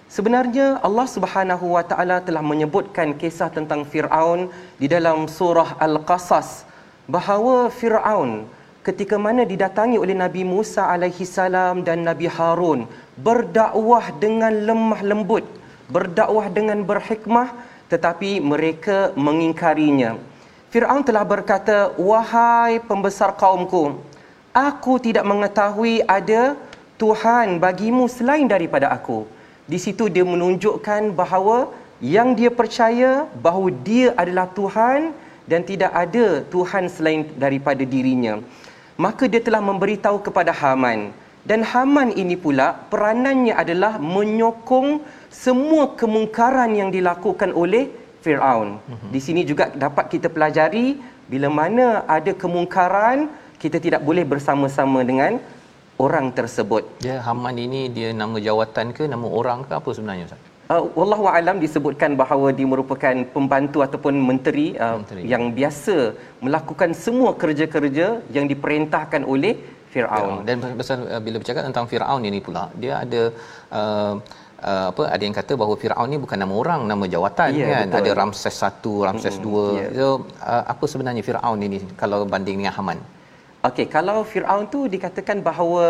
Sebenarnya 0.06 0.78
Allah 0.87 1.06
Subhanahu 1.11 1.75
wa 1.75 1.82
taala 1.82 2.23
telah 2.23 2.42
menyebutkan 2.42 3.14
kisah 3.14 3.50
tentang 3.50 3.82
Firaun 3.82 4.50
di 4.78 4.87
dalam 4.87 5.26
surah 5.26 5.78
Al-Qasas 5.82 6.66
bahawa 7.11 7.70
Firaun 7.70 8.46
ketika 8.87 9.18
mana 9.18 9.42
didatangi 9.42 9.99
oleh 9.99 10.14
Nabi 10.14 10.46
Musa 10.46 10.87
alaihi 10.87 11.26
salam 11.26 11.82
dan 11.82 12.06
Nabi 12.06 12.30
Harun 12.30 12.87
berdakwah 13.18 14.14
dengan 14.23 14.54
lemah 14.54 15.02
lembut, 15.02 15.42
berdakwah 15.90 16.46
dengan 16.54 16.87
berhikmah 16.87 17.50
tetapi 17.90 18.42
mereka 18.42 19.11
mengingkarinya. 19.14 20.18
Firaun 20.76 21.00
telah 21.00 21.25
berkata, 21.25 21.97
"Wahai 21.97 22.85
pembesar 22.85 23.33
kaumku, 23.33 23.97
aku 24.52 25.00
tidak 25.00 25.25
mengetahui 25.25 26.04
ada 26.04 26.52
Tuhan 27.00 27.56
bagimu 27.56 28.04
selain 28.12 28.45
daripada 28.45 28.92
aku." 28.92 29.25
Di 29.64 29.80
situ 29.80 30.12
dia 30.12 30.21
menunjukkan 30.21 31.16
bahawa 31.16 31.73
yang 32.04 32.37
dia 32.37 32.52
percaya 32.52 33.25
bahawa 33.40 33.73
dia 33.88 34.12
adalah 34.21 34.52
Tuhan 34.52 35.16
dan 35.49 35.64
tidak 35.64 35.97
ada 35.97 36.45
Tuhan 36.52 36.92
selain 36.92 37.25
daripada 37.40 37.80
dirinya. 37.80 38.45
Maka 39.00 39.33
dia 39.33 39.40
telah 39.40 39.64
memberitahu 39.64 40.28
kepada 40.28 40.52
Haman 40.52 41.09
dan 41.49 41.64
Haman 41.64 42.12
ini 42.12 42.37
pula 42.37 42.76
peranannya 42.92 43.56
adalah 43.56 43.97
menyokong 43.97 45.00
semua 45.33 45.97
kemungkaran 45.97 46.68
yang 46.76 46.92
dilakukan 46.92 47.56
oleh 47.56 47.88
Firaun. 48.25 48.68
Di 49.14 49.20
sini 49.26 49.42
juga 49.50 49.64
dapat 49.85 50.06
kita 50.14 50.28
pelajari 50.35 50.87
bila 51.32 51.49
mana 51.61 51.87
ada 52.16 52.32
kemungkaran 52.42 53.18
kita 53.62 53.78
tidak 53.87 54.02
boleh 54.08 54.25
bersama-sama 54.32 55.00
dengan 55.11 55.32
orang 56.04 56.26
tersebut. 56.38 56.85
Ya 57.08 57.16
Haman 57.26 57.56
ini 57.66 57.80
dia 57.96 58.08
nama 58.23 58.37
jawatan 58.49 58.92
ke 58.96 59.04
nama 59.12 59.26
orang 59.40 59.64
ke 59.68 59.73
apa 59.80 59.90
sebenarnya 59.96 60.26
Ustaz? 60.28 60.42
Uh, 60.75 60.82
wallahu 60.99 61.26
alam 61.30 61.56
disebutkan 61.62 62.18
bahawa 62.20 62.49
dia 62.58 62.66
merupakan 62.73 63.14
pembantu 63.35 63.78
ataupun 63.87 64.14
menteri, 64.28 64.75
uh, 64.75 64.99
Menteri. 64.99 65.23
yang 65.32 65.54
biasa 65.58 65.96
melakukan 66.42 66.90
semua 67.04 67.30
kerja-kerja 67.42 68.06
yang 68.37 68.46
diperintahkan 68.52 69.23
oleh 69.32 69.54
Firaun. 69.94 70.42
Dan 70.49 70.66
pasal 70.80 71.06
uh, 71.06 71.23
bila 71.26 71.37
bercakap 71.42 71.62
tentang 71.68 71.87
Firaun 71.90 72.23
ini 72.30 72.40
pula 72.46 72.64
dia 72.82 72.94
ada 73.04 73.23
uh, 73.78 74.14
uh, 74.62 74.86
apa 74.90 75.02
ada 75.14 75.22
yang 75.26 75.36
kata 75.36 75.52
bahawa 75.60 75.75
Firaun 75.82 76.08
ni 76.12 76.18
bukan 76.25 76.38
nama 76.42 76.54
orang 76.62 76.80
nama 76.90 77.04
jawatan 77.04 77.50
Ya, 77.56 77.66
kan 77.72 77.88
betul. 77.90 78.00
ada 78.00 78.10
Ramses 78.20 78.56
1 78.62 79.06
Ramses 79.08 79.36
2 79.42 79.80
ya. 79.80 79.88
so 79.98 80.08
uh, 80.40 80.62
apa 80.72 80.84
sebenarnya 80.92 81.22
Firaun 81.26 81.60
ini 81.68 81.78
kalau 82.00 82.25
banding 82.25 82.62
dengan 82.62 82.75
Haman 82.78 83.00
Okey, 83.66 83.86
kalau 83.90 84.22
Firaun 84.22 84.70
tu 84.70 84.86
dikatakan 84.86 85.42
bahawa 85.42 85.86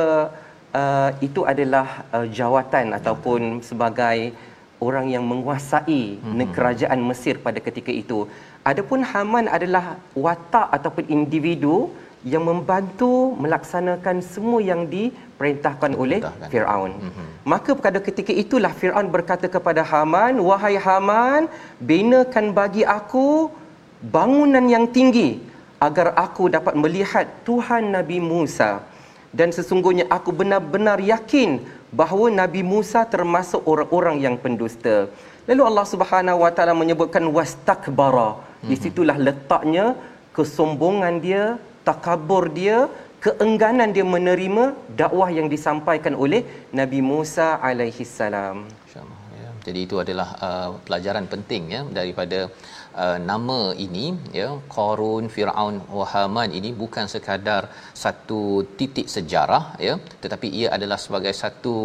uh, 0.72 1.10
itu 1.20 1.44
adalah 1.52 2.08
uh, 2.16 2.24
jawatan 2.38 2.96
ataupun 2.98 3.60
sebagai 3.60 4.32
orang 4.80 5.06
yang 5.12 5.24
menguasai 5.24 6.20
hmm. 6.20 6.56
kerajaan 6.56 7.00
Mesir 7.04 7.36
pada 7.46 7.60
ketika 7.60 7.92
itu. 7.92 8.18
Adapun 8.64 9.00
Haman 9.04 9.46
adalah 9.56 10.00
watak 10.16 10.68
ataupun 10.76 11.04
individu 11.16 11.92
yang 12.26 12.42
membantu 12.50 13.38
melaksanakan 13.38 14.18
semua 14.18 14.58
yang 14.70 14.82
diperintahkan 14.90 15.94
oleh. 16.02 16.18
Firaun. 16.50 16.92
Mm-hmm. 16.98 17.26
Maka 17.52 17.70
pada 17.78 17.98
ketika 18.02 18.34
itulah 18.34 18.72
Firaun 18.74 19.06
berkata 19.16 19.46
kepada 19.46 19.86
Haman, 19.90 20.42
"Wahai 20.48 20.74
Haman, 20.86 21.46
binakan 21.90 22.50
bagi 22.50 22.82
aku 22.82 23.46
bangunan 24.16 24.66
yang 24.74 24.90
tinggi 24.96 25.38
agar 25.78 26.18
aku 26.18 26.50
dapat 26.56 26.74
melihat 26.74 27.30
Tuhan 27.46 27.94
Nabi 27.94 28.18
Musa." 28.18 28.82
Dan 29.30 29.54
sesungguhnya 29.54 30.10
aku 30.16 30.34
benar-benar 30.40 30.98
yakin 30.98 31.62
bahawa 31.94 32.26
Nabi 32.42 32.66
Musa 32.72 33.06
termasuk 33.14 33.62
orang-orang 33.72 34.16
yang 34.26 34.34
pendusta. 34.34 35.06
Lalu 35.46 35.62
Allah 35.62 35.86
Subhanahu 35.94 36.42
Wa 36.42 36.50
Taala 36.50 36.74
menyebutkan 36.74 37.22
wastakbara. 37.36 38.42
Di 38.66 38.74
situlah 38.74 39.14
letaknya 39.14 39.94
kesombongan 40.34 41.22
dia, 41.22 41.44
takabur 41.88 42.44
dia, 42.58 42.78
keengganan 43.24 43.90
dia 43.96 44.06
menerima 44.16 44.64
dakwah 45.00 45.30
yang 45.38 45.48
disampaikan 45.54 46.14
oleh 46.24 46.42
Nabi 46.80 47.00
Musa 47.12 47.48
alaihi 47.68 48.06
salam. 48.18 48.58
ya 49.42 49.50
jadi 49.66 49.80
itu 49.86 49.96
adalah 50.02 50.28
uh, 50.46 50.70
pelajaran 50.86 51.26
penting 51.32 51.62
ya 51.74 51.80
daripada 51.98 52.38
uh, 53.02 53.18
nama 53.30 53.58
ini 53.86 54.06
ya 54.40 54.48
Qarun 54.74 55.24
Firaun 55.34 55.76
wa 55.98 56.06
Haman 56.12 56.50
ini 56.58 56.70
bukan 56.82 57.06
sekadar 57.14 57.62
satu 58.04 58.42
titik 58.78 59.08
sejarah 59.16 59.64
ya 59.88 59.94
tetapi 60.24 60.48
ia 60.60 60.68
adalah 60.76 60.98
sebagai 61.04 61.34
satu 61.42 61.76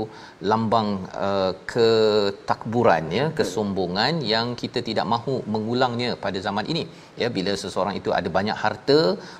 lambang 0.50 0.88
uh, 1.28 1.52
ketakburan 1.72 3.04
ya 3.18 3.26
kesombongan 3.40 4.14
yang 4.34 4.48
kita 4.62 4.80
tidak 4.90 5.06
mahu 5.14 5.34
mengulangnya 5.54 6.10
pada 6.24 6.40
zaman 6.48 6.66
ini. 6.72 6.84
Ya 7.22 7.28
bila 7.38 7.52
seseorang 7.64 7.96
itu 8.00 8.10
ada 8.20 8.30
banyak 8.38 8.58
harta 8.64 9.00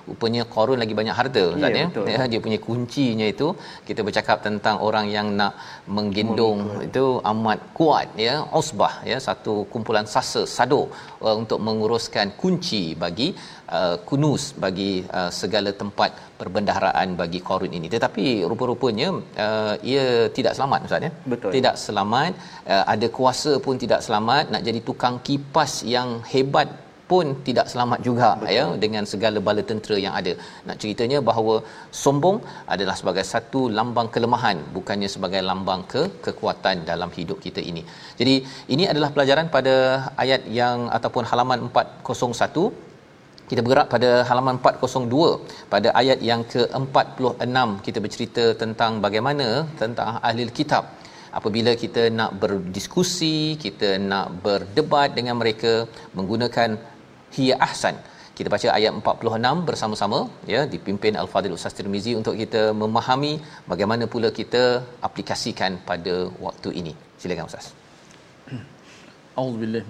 rupanya 0.10 0.44
Qarun 0.54 0.80
lagi 0.84 0.94
banyak 1.00 1.16
harta 1.20 1.44
Ustaz 1.56 1.72
Ya, 1.72 1.82
ya, 1.82 1.86
betul. 1.90 2.06
ya 2.14 2.22
dia 2.32 2.40
punya 2.46 2.60
kuncinya 2.68 3.28
itu 3.34 3.48
kita 3.88 4.02
bercakap 4.08 4.38
tentang 4.48 4.76
orang 4.88 5.06
yang 5.16 5.28
nak 5.40 5.54
menggendong 5.98 6.60
itu 6.88 7.06
amat 7.32 7.60
kuat 7.80 8.10
ya. 8.26 8.36
Usbah 8.62 8.94
ya 9.12 9.18
satu 9.28 9.56
kumpulan 9.74 10.06
sasa 10.16 10.44
sado 10.56 10.82
uh, 11.26 11.36
untuk 11.42 11.60
menguruskan 11.68 12.38
kunci 12.42 12.84
bagi 13.04 13.30
uh, 13.80 13.96
kunus 14.10 14.44
bagi 14.64 14.92
uh, 15.20 15.32
segala 15.40 15.72
tempat 15.82 16.12
perbendaharaan 16.42 17.10
bagi 17.22 17.42
Qarun 17.48 17.74
ini 17.80 17.90
tetapi 17.96 18.26
rupa-rupanya 18.52 19.10
uh, 19.46 19.76
ia 19.92 20.06
tidak 20.38 20.56
selamat 20.60 20.88
ustaz 20.88 21.08
ya 21.08 21.12
Betul. 21.34 21.52
tidak 21.58 21.76
selamat 21.86 22.32
uh, 22.74 22.84
ada 22.94 23.10
kuasa 23.18 23.54
pun 23.66 23.76
tidak 23.84 24.02
selamat 24.08 24.46
nak 24.54 24.64
jadi 24.70 24.82
tukang 24.90 25.18
kipas 25.28 25.74
yang 25.96 26.10
hebat 26.34 26.70
pun 27.12 27.28
tidak 27.48 27.66
selamat 27.72 28.00
juga 28.08 28.28
Betul. 28.34 28.56
ya 28.58 28.66
dengan 28.84 29.04
segala 29.12 29.40
bala 29.48 29.64
tentera 29.70 29.98
yang 30.06 30.14
ada. 30.20 30.34
Nak 30.68 30.78
ceritanya 30.82 31.18
bahawa 31.30 31.56
sombong 32.04 32.38
adalah 32.74 32.96
sebagai 33.00 33.26
satu 33.32 33.62
lambang 33.78 34.10
kelemahan 34.14 34.60
bukannya 34.78 35.10
sebagai 35.16 35.42
lambang 35.50 35.82
ke 35.94 36.04
kekuatan 36.26 36.86
dalam 36.92 37.12
hidup 37.18 37.40
kita 37.46 37.64
ini. 37.72 37.84
Jadi 38.20 38.36
ini 38.76 38.86
adalah 38.94 39.10
pelajaran 39.16 39.50
pada 39.58 39.76
ayat 40.24 40.44
yang 40.60 40.88
ataupun 40.98 41.26
halaman 41.32 41.68
401 41.68 42.91
kita 43.52 43.62
bergerak 43.66 43.88
pada 43.94 44.10
halaman 44.30 44.58
402 44.64 45.70
pada 45.74 45.90
ayat 46.02 46.20
yang 46.30 46.42
ke-46 46.54 47.68
kita 47.88 48.00
bercerita 48.06 48.44
tentang 48.62 48.92
bagaimana 49.06 49.48
tentang 49.82 50.08
ahli 50.28 50.46
kitab. 50.60 50.86
Apabila 51.40 51.72
kita 51.84 52.04
nak 52.20 52.32
berdiskusi 52.44 53.36
kita 53.66 53.90
nak 54.12 54.28
berdebat 54.46 55.10
dengan 55.18 55.36
mereka 55.42 55.74
menggunakan 56.18 56.70
hiya 57.36 57.58
ahsan. 57.68 57.98
Kita 58.38 58.48
baca 58.54 58.68
ayat 58.78 58.92
46 59.00 59.68
bersama-sama 59.70 60.20
ya 60.54 60.62
dipimpin 60.74 61.20
al-fadil 61.24 61.56
ustaz 61.58 61.76
Tirmizi 61.78 62.14
untuk 62.22 62.36
kita 62.42 62.62
memahami 62.82 63.34
bagaimana 63.72 64.06
pula 64.14 64.32
kita 64.40 64.64
aplikasikan 65.10 65.74
pada 65.90 66.16
waktu 66.46 66.72
ini. 66.82 66.96
Silakan 67.22 67.52
ustaz. 67.52 67.68
A'udzu 69.40 69.60
billahi 69.64 69.86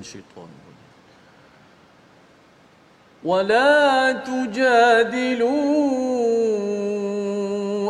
ولا 3.25 4.11
تجادلوا 4.11 5.51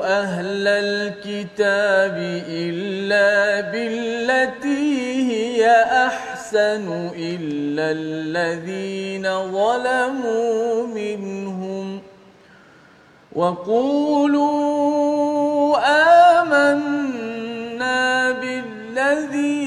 أهل 0.06 0.68
الكتاب 0.68 2.18
إلا 2.50 3.62
بالتي 3.72 5.24
هي 5.32 5.72
أحسن 6.08 7.10
إلا 7.16 7.92
الذين 7.92 9.24
ظلموا 9.52 10.88
منهم 10.88 12.02
وقولوا 13.36 14.52
آمنا 16.42 18.32
بالذي 18.32 19.61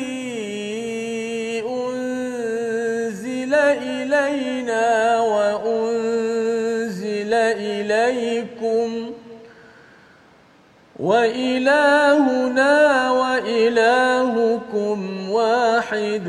وإلهنا 11.00 12.76
وإلهكم 13.22 14.98
واحد 15.38 16.28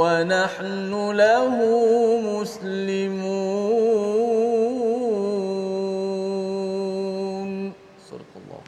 ونحن 0.00 0.92
له 1.22 1.54
مسلمون 2.40 3.20
صدق 8.10 8.32
الله 8.40 8.60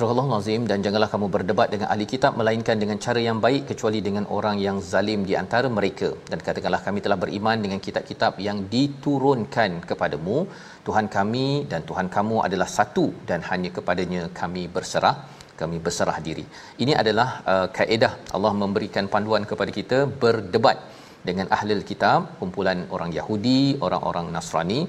Surah 0.00 0.12
Allah 0.16 0.28
Nazim 0.32 0.62
dan 0.70 0.78
janganlah 0.84 1.10
kamu 1.12 1.26
berdebat 1.34 1.68
dengan 1.72 1.88
ahli 1.92 2.06
kitab 2.12 2.32
melainkan 2.40 2.76
dengan 2.82 2.96
cara 3.04 3.20
yang 3.28 3.38
baik 3.44 3.62
kecuali 3.70 4.00
dengan 4.06 4.24
orang 4.36 4.56
yang 4.66 4.76
zalim 4.92 5.20
di 5.28 5.34
antara 5.42 5.68
mereka 5.78 6.08
dan 6.30 6.38
katakanlah 6.46 6.80
kami 6.86 7.04
telah 7.04 7.18
beriman 7.24 7.60
dengan 7.64 7.80
kitab-kitab 7.86 8.40
yang 8.46 8.58
diturunkan 8.74 9.70
kepadamu 9.90 10.38
Tuhan 10.87 11.07
kami 11.15 11.47
dan 11.71 11.81
Tuhan 11.89 12.07
kamu 12.15 12.37
adalah 12.47 12.69
satu 12.77 13.05
dan 13.29 13.39
hanya 13.49 13.69
kepadanya 13.77 14.21
kami 14.41 14.63
berserah 14.75 15.15
kami 15.61 15.77
berserah 15.85 16.17
diri. 16.27 16.45
Ini 16.83 16.93
adalah 17.01 17.29
uh, 17.53 17.67
kaedah 17.77 18.13
Allah 18.35 18.53
memberikan 18.63 19.07
panduan 19.13 19.43
kepada 19.51 19.71
kita 19.79 19.99
berdebat 20.23 20.79
dengan 21.27 21.47
ahli 21.55 21.75
kitab, 21.91 22.19
kumpulan 22.39 22.79
orang 22.95 23.11
Yahudi, 23.17 23.61
orang-orang 23.85 24.27
Nasrani, 24.35 24.79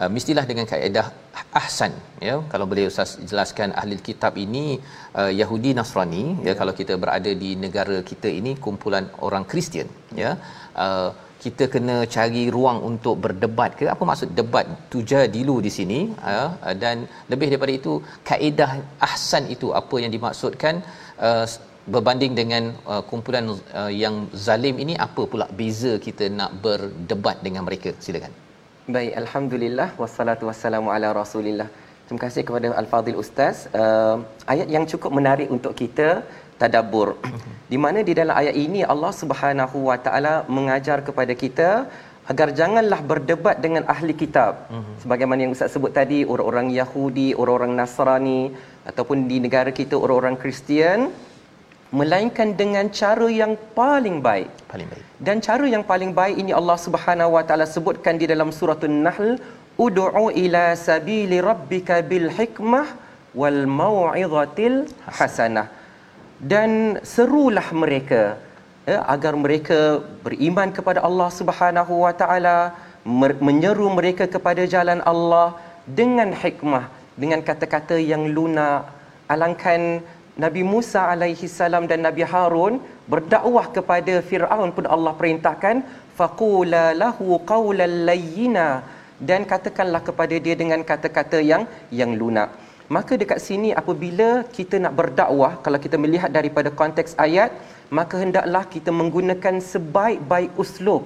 uh, 0.00 0.10
mestilah 0.14 0.44
dengan 0.50 0.66
kaedah 0.72 1.06
ahsan 1.60 1.92
ya. 2.28 2.34
Kalau 2.52 2.66
boleh 2.70 2.90
Ustaz 2.92 3.12
jelaskan 3.30 3.70
ahli 3.80 3.96
kitab 4.08 4.34
ini 4.46 4.64
uh, 5.20 5.30
Yahudi 5.40 5.72
Nasrani 5.78 6.24
ya. 6.46 6.48
ya 6.48 6.54
kalau 6.60 6.74
kita 6.80 6.96
berada 7.04 7.32
di 7.44 7.50
negara 7.64 7.98
kita 8.10 8.28
ini 8.40 8.52
kumpulan 8.66 9.06
orang 9.28 9.46
Kristian 9.52 9.88
ya. 10.22 10.32
Uh, 10.84 11.10
kita 11.44 11.64
kena 11.74 11.96
cari 12.14 12.42
ruang 12.56 12.78
untuk 12.90 13.14
berdebat 13.24 13.70
ke? 13.78 13.84
Apa 13.94 14.02
maksud 14.10 14.30
debat 14.40 14.66
tuja 14.92 15.20
dilu 15.34 15.56
di 15.66 15.70
sini? 15.78 16.00
Uh, 16.32 16.50
dan 16.82 17.06
lebih 17.32 17.46
daripada 17.50 17.72
itu 17.80 17.92
kaedah 18.30 18.70
ahsan 19.08 19.46
itu 19.54 19.70
apa 19.80 19.96
yang 20.02 20.12
dimaksudkan? 20.16 20.76
Uh, 21.28 21.46
berbanding 21.94 22.32
dengan 22.40 22.62
uh, 22.92 23.02
kumpulan 23.10 23.46
uh, 23.80 23.90
yang 24.02 24.14
zalim 24.46 24.76
ini 24.84 24.94
apa 25.06 25.22
pula 25.32 25.46
beza 25.58 25.92
kita 26.06 26.26
nak 26.38 26.50
berdebat 26.64 27.38
dengan 27.46 27.62
mereka? 27.68 27.90
Silakan. 28.04 28.32
Baik 28.96 29.12
alhamdulillah. 29.22 29.88
Wassalatu 30.02 30.46
wassalamu 30.50 30.90
ala 30.94 31.10
rasulillah. 31.20 31.68
Terima 32.06 32.20
kasih 32.24 32.42
kepada 32.48 32.68
al-fadil 32.80 33.18
ustaz. 33.22 33.56
Uh, 33.82 34.16
ayat 34.52 34.68
yang 34.74 34.84
cukup 34.92 35.10
menarik 35.18 35.48
untuk 35.56 35.72
kita 35.80 36.08
tadabbur. 36.62 37.08
Di 37.72 37.78
mana 37.84 38.00
di 38.08 38.12
dalam 38.18 38.34
ayat 38.40 38.56
ini 38.66 38.80
Allah 38.94 39.12
Subhanahu 39.22 39.78
wa 39.90 39.98
taala 40.04 40.34
mengajar 40.56 40.98
kepada 41.06 41.34
kita 41.42 41.70
agar 42.30 42.48
janganlah 42.58 43.00
berdebat 43.10 43.56
dengan 43.64 43.82
ahli 43.94 44.14
kitab. 44.22 44.66
Sebagaimana 45.02 45.46
yang 45.46 45.54
ustaz 45.56 45.74
sebut 45.74 45.92
tadi 45.98 46.18
orang-orang 46.32 46.68
Yahudi 46.80 47.28
orang-orang 47.40 47.72
Nasrani 47.80 48.42
ataupun 48.90 49.26
di 49.30 49.38
negara 49.44 49.70
kita 49.80 49.94
orang-orang 50.04 50.36
Kristian 50.42 51.00
melainkan 51.98 52.48
dengan 52.60 52.86
cara 53.00 53.28
yang 53.30 53.52
paling 53.78 54.18
baik. 54.28 54.50
Paling 54.72 54.88
baik. 54.90 55.04
Dan 55.26 55.36
cara 55.46 55.66
yang 55.74 55.84
paling 55.90 56.10
baik 56.20 56.36
ini 56.42 56.52
Allah 56.60 56.78
Subhanahu 56.86 57.38
wa 57.38 57.42
taala 57.48 57.66
sebutkan 57.76 58.18
di 58.22 58.26
dalam 58.32 58.50
surah 58.58 58.78
An-Nahl 58.90 59.38
ud'u 59.86 60.26
ila 60.44 60.64
sabili 60.88 61.38
rabbika 61.50 62.02
bil 62.10 62.28
hikmah 62.38 62.86
wal 63.40 63.60
mau'izatil 63.80 64.76
hasanah 65.18 65.66
dan 66.40 67.00
serulah 67.00 67.64
mereka 67.72 68.36
ya, 68.84 68.98
agar 69.14 69.32
mereka 69.44 70.04
beriman 70.24 70.68
kepada 70.76 71.00
Allah 71.08 71.28
Subhanahu 71.32 72.04
wa 72.04 72.12
taala 72.12 72.58
menyeru 73.48 73.86
mereka 73.98 74.26
kepada 74.26 74.62
jalan 74.74 75.00
Allah 75.12 75.56
dengan 75.86 76.30
hikmah 76.34 76.84
dengan 77.16 77.40
kata-kata 77.40 77.96
yang 77.96 78.28
lunak 78.36 78.84
alangkan 79.32 80.04
Nabi 80.44 80.62
Musa 80.72 81.08
alaihi 81.12 81.48
salam 81.48 81.88
dan 81.90 82.04
Nabi 82.04 82.20
Harun 82.32 82.74
berdakwah 83.12 83.66
kepada 83.76 84.20
Firaun 84.28 84.68
pun 84.76 84.84
Allah 84.94 85.12
perintahkan 85.20 85.80
faqula 86.18 86.92
lahu 87.02 87.40
qawlan 87.52 88.04
layyina 88.08 88.84
dan 89.28 89.48
katakanlah 89.48 90.04
kepada 90.08 90.36
dia 90.36 90.52
dengan 90.52 90.84
kata-kata 90.84 91.40
yang 91.40 91.64
yang 91.88 92.12
lunak. 92.20 92.52
Maka 92.94 93.12
dekat 93.22 93.42
sini 93.46 93.70
apabila 93.80 94.28
kita 94.56 94.78
nak 94.82 94.94
berdakwah 94.98 95.52
kalau 95.64 95.78
kita 95.84 95.96
melihat 96.04 96.30
daripada 96.30 96.70
konteks 96.80 97.18
ayat 97.26 97.50
maka 97.98 98.14
hendaklah 98.22 98.62
kita 98.74 98.90
menggunakan 99.00 99.56
sebaik-baik 99.72 100.52
uslub. 100.62 101.02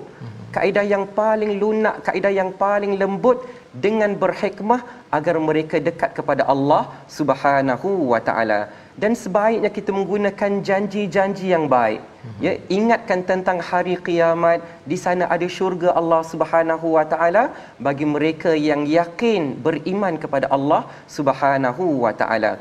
Kaedah 0.56 0.84
yang 0.92 1.04
paling 1.20 1.52
lunak 1.62 1.96
kaedah 2.06 2.32
yang 2.40 2.50
paling 2.62 2.92
lembut 3.02 3.38
dengan 3.84 4.12
berhikmah 4.22 4.80
agar 5.16 5.34
mereka 5.48 5.76
dekat 5.88 6.10
kepada 6.18 6.42
Allah 6.52 6.82
Subhanahu 7.18 7.88
wa 8.12 8.20
taala 8.28 8.60
dan 9.03 9.12
sebaiknya 9.22 9.70
kita 9.70 9.90
menggunakan 9.94 10.53
janji-janji 10.68 11.46
yang 11.55 11.66
baik. 11.70 12.03
Ya 12.44 12.53
ingatkan 12.79 13.20
tentang 13.31 13.59
hari 13.68 13.94
kiamat. 14.07 14.61
Di 14.90 14.96
sana 15.05 15.24
ada 15.35 15.46
syurga 15.57 15.94
Allah 16.00 16.20
Subhanahu 16.33 16.87
wa 16.96 17.05
taala 17.12 17.44
bagi 17.87 18.07
mereka 18.14 18.53
yang 18.68 18.83
yakin 18.85 19.57
beriman 19.66 20.16
kepada 20.22 20.48
Allah 20.57 20.83
Subhanahu 21.16 22.05
wa 22.05 22.12
taala. 22.20 22.53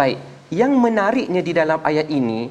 Baik 0.00 0.18
yang 0.60 0.72
menariknya 0.84 1.42
di 1.48 1.52
dalam 1.60 1.80
ayat 1.90 2.08
ini 2.08 2.48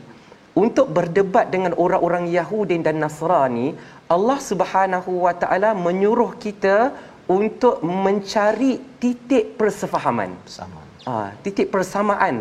untuk 0.64 0.88
berdebat 0.98 1.48
dengan 1.54 1.74
orang-orang 1.84 2.28
Yahudi 2.38 2.78
dan 2.84 3.00
Nasrani 3.04 3.68
Allah 4.16 4.40
Subhanahu 4.50 5.12
wa 5.26 5.34
taala 5.42 5.72
menyuruh 5.88 6.32
kita 6.46 6.92
untuk 7.40 7.80
mencari 7.82 8.74
titik 9.02 9.56
persefahaman. 9.60 10.32
Bersama 10.46 10.80
ah 11.10 11.30
titik 11.46 11.74
persamaan 11.74 12.36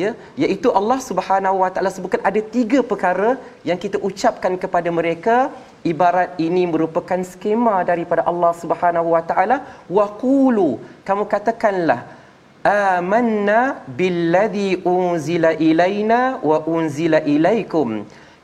ya 0.00 0.10
iaitu 0.42 0.68
Allah 0.78 0.98
Subhanahu 1.08 1.56
wa 1.62 1.70
taala 1.74 1.90
sebutkan 1.96 2.22
ada 2.30 2.40
tiga 2.56 2.80
perkara 2.90 3.30
yang 3.68 3.78
kita 3.84 3.98
ucapkan 4.08 4.54
kepada 4.64 4.90
mereka. 4.98 5.36
Ibarat 5.92 6.30
ini 6.46 6.62
merupakan 6.72 7.20
skema 7.32 7.76
daripada 7.90 8.22
Allah 8.30 8.52
Subhanahu 8.62 9.08
wa 9.14 9.22
taala. 9.30 9.56
Waqulu 9.98 10.68
kamu 11.08 11.24
katakanlah 11.34 12.00
amanna 12.66 13.60
billadhi 13.98 14.68
unzila 14.96 15.52
ilaina 15.68 16.20
wa 16.50 16.58
unzila 16.76 17.20
ilaikum. 17.34 17.88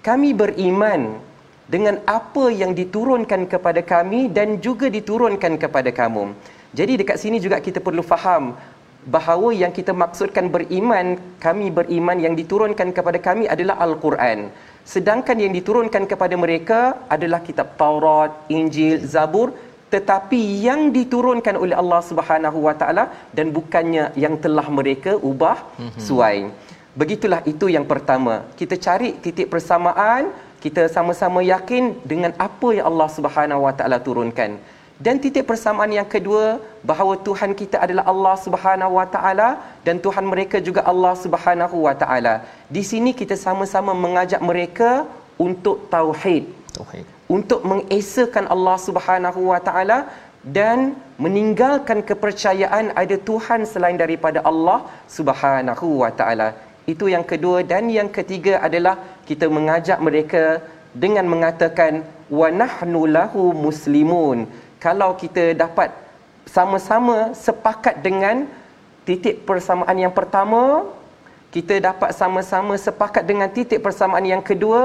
Kami 0.09 0.31
beriman 0.43 1.03
dengan 1.75 1.97
apa 2.19 2.45
yang 2.61 2.73
diturunkan 2.81 3.43
kepada 3.53 3.81
kami 3.93 4.21
dan 4.37 4.49
juga 4.67 4.87
diturunkan 4.97 5.53
kepada 5.63 5.91
kamu. 6.01 6.25
Jadi 6.79 6.93
dekat 7.01 7.17
sini 7.23 7.37
juga 7.45 7.57
kita 7.67 7.79
perlu 7.87 8.03
faham 8.13 8.45
bahawa 9.07 9.51
yang 9.51 9.73
kita 9.75 9.91
maksudkan 9.91 10.47
beriman 10.47 11.19
kami 11.43 11.75
beriman 11.75 12.19
yang 12.23 12.35
diturunkan 12.39 12.95
kepada 12.95 13.19
kami 13.19 13.51
adalah 13.55 13.77
al-Quran 13.87 14.51
sedangkan 14.87 15.37
yang 15.45 15.53
diturunkan 15.59 16.07
kepada 16.11 16.35
mereka 16.39 16.81
adalah 17.11 17.43
kitab 17.43 17.75
Taurat, 17.79 18.31
Injil, 18.51 19.03
Zabur 19.03 19.51
tetapi 19.95 20.41
yang 20.67 20.89
diturunkan 20.97 21.55
oleh 21.63 21.77
Allah 21.83 22.01
Subhanahu 22.11 22.59
Wa 22.67 22.75
Taala 22.81 23.05
dan 23.37 23.53
bukannya 23.57 24.05
yang 24.25 24.41
telah 24.45 24.65
mereka 24.79 25.13
ubah 25.31 25.59
suai. 26.01 26.49
Begitulah 27.01 27.41
itu 27.53 27.69
yang 27.77 27.85
pertama. 27.93 28.35
Kita 28.61 28.77
cari 28.87 29.09
titik 29.25 29.53
persamaan, 29.53 30.33
kita 30.65 30.89
sama-sama 30.97 31.41
yakin 31.45 31.85
dengan 32.13 32.33
apa 32.47 32.69
yang 32.77 32.89
Allah 32.91 33.09
Subhanahu 33.17 33.69
Wa 33.69 33.73
Taala 33.77 34.01
turunkan. 34.09 34.57
Dan 35.01 35.19
titik 35.23 35.49
persamaan 35.49 35.91
yang 35.91 36.07
kedua 36.07 36.61
bahawa 36.85 37.15
Tuhan 37.27 37.57
kita 37.61 37.81
adalah 37.85 38.05
Allah 38.13 38.35
Subhanahu 38.45 38.93
Wa 38.99 39.07
Taala 39.15 39.49
dan 39.87 39.97
Tuhan 40.05 40.25
mereka 40.29 40.61
juga 40.61 40.85
Allah 40.93 41.15
Subhanahu 41.17 41.77
Wa 41.87 41.95
Taala. 42.03 42.35
Di 42.69 42.83
sini 42.85 43.17
kita 43.17 43.35
sama-sama 43.35 43.97
mengajak 43.97 44.43
mereka 44.45 45.09
untuk 45.41 45.89
tauhid. 45.95 46.45
Tauhid. 46.77 47.05
Untuk 47.27 47.65
mengesakan 47.65 48.47
Allah 48.55 48.77
Subhanahu 48.77 49.41
Wa 49.53 49.61
Taala 49.65 49.99
dan 50.43 50.99
meninggalkan 51.25 52.03
kepercayaan 52.03 52.93
ada 53.03 53.17
Tuhan 53.29 53.63
selain 53.73 53.99
daripada 53.99 54.43
Allah 54.51 54.87
Subhanahu 55.07 56.03
Wa 56.03 56.11
Taala. 56.21 56.49
Itu 56.93 57.07
yang 57.07 57.23
kedua 57.23 57.63
dan 57.63 57.87
yang 57.99 58.11
ketiga 58.11 58.59
adalah 58.59 58.99
kita 59.23 59.47
mengajak 59.47 59.99
mereka 60.03 60.45
dengan 61.03 61.25
mengatakan 61.33 62.03
wa 62.39 62.49
nahnu 62.63 63.01
lahu 63.17 63.43
muslimun 63.67 64.51
kalau 64.85 65.11
kita 65.23 65.45
dapat 65.65 65.95
sama-sama 66.57 67.17
sepakat 67.47 68.03
dengan 68.07 68.37
titik 69.07 69.47
persamaan 69.49 69.97
yang 70.05 70.15
pertama 70.19 70.63
kita 71.55 71.75
dapat 71.89 72.11
sama-sama 72.21 72.75
sepakat 72.87 73.23
dengan 73.31 73.49
titik 73.57 73.81
persamaan 73.87 74.27
yang 74.33 74.43
kedua 74.51 74.83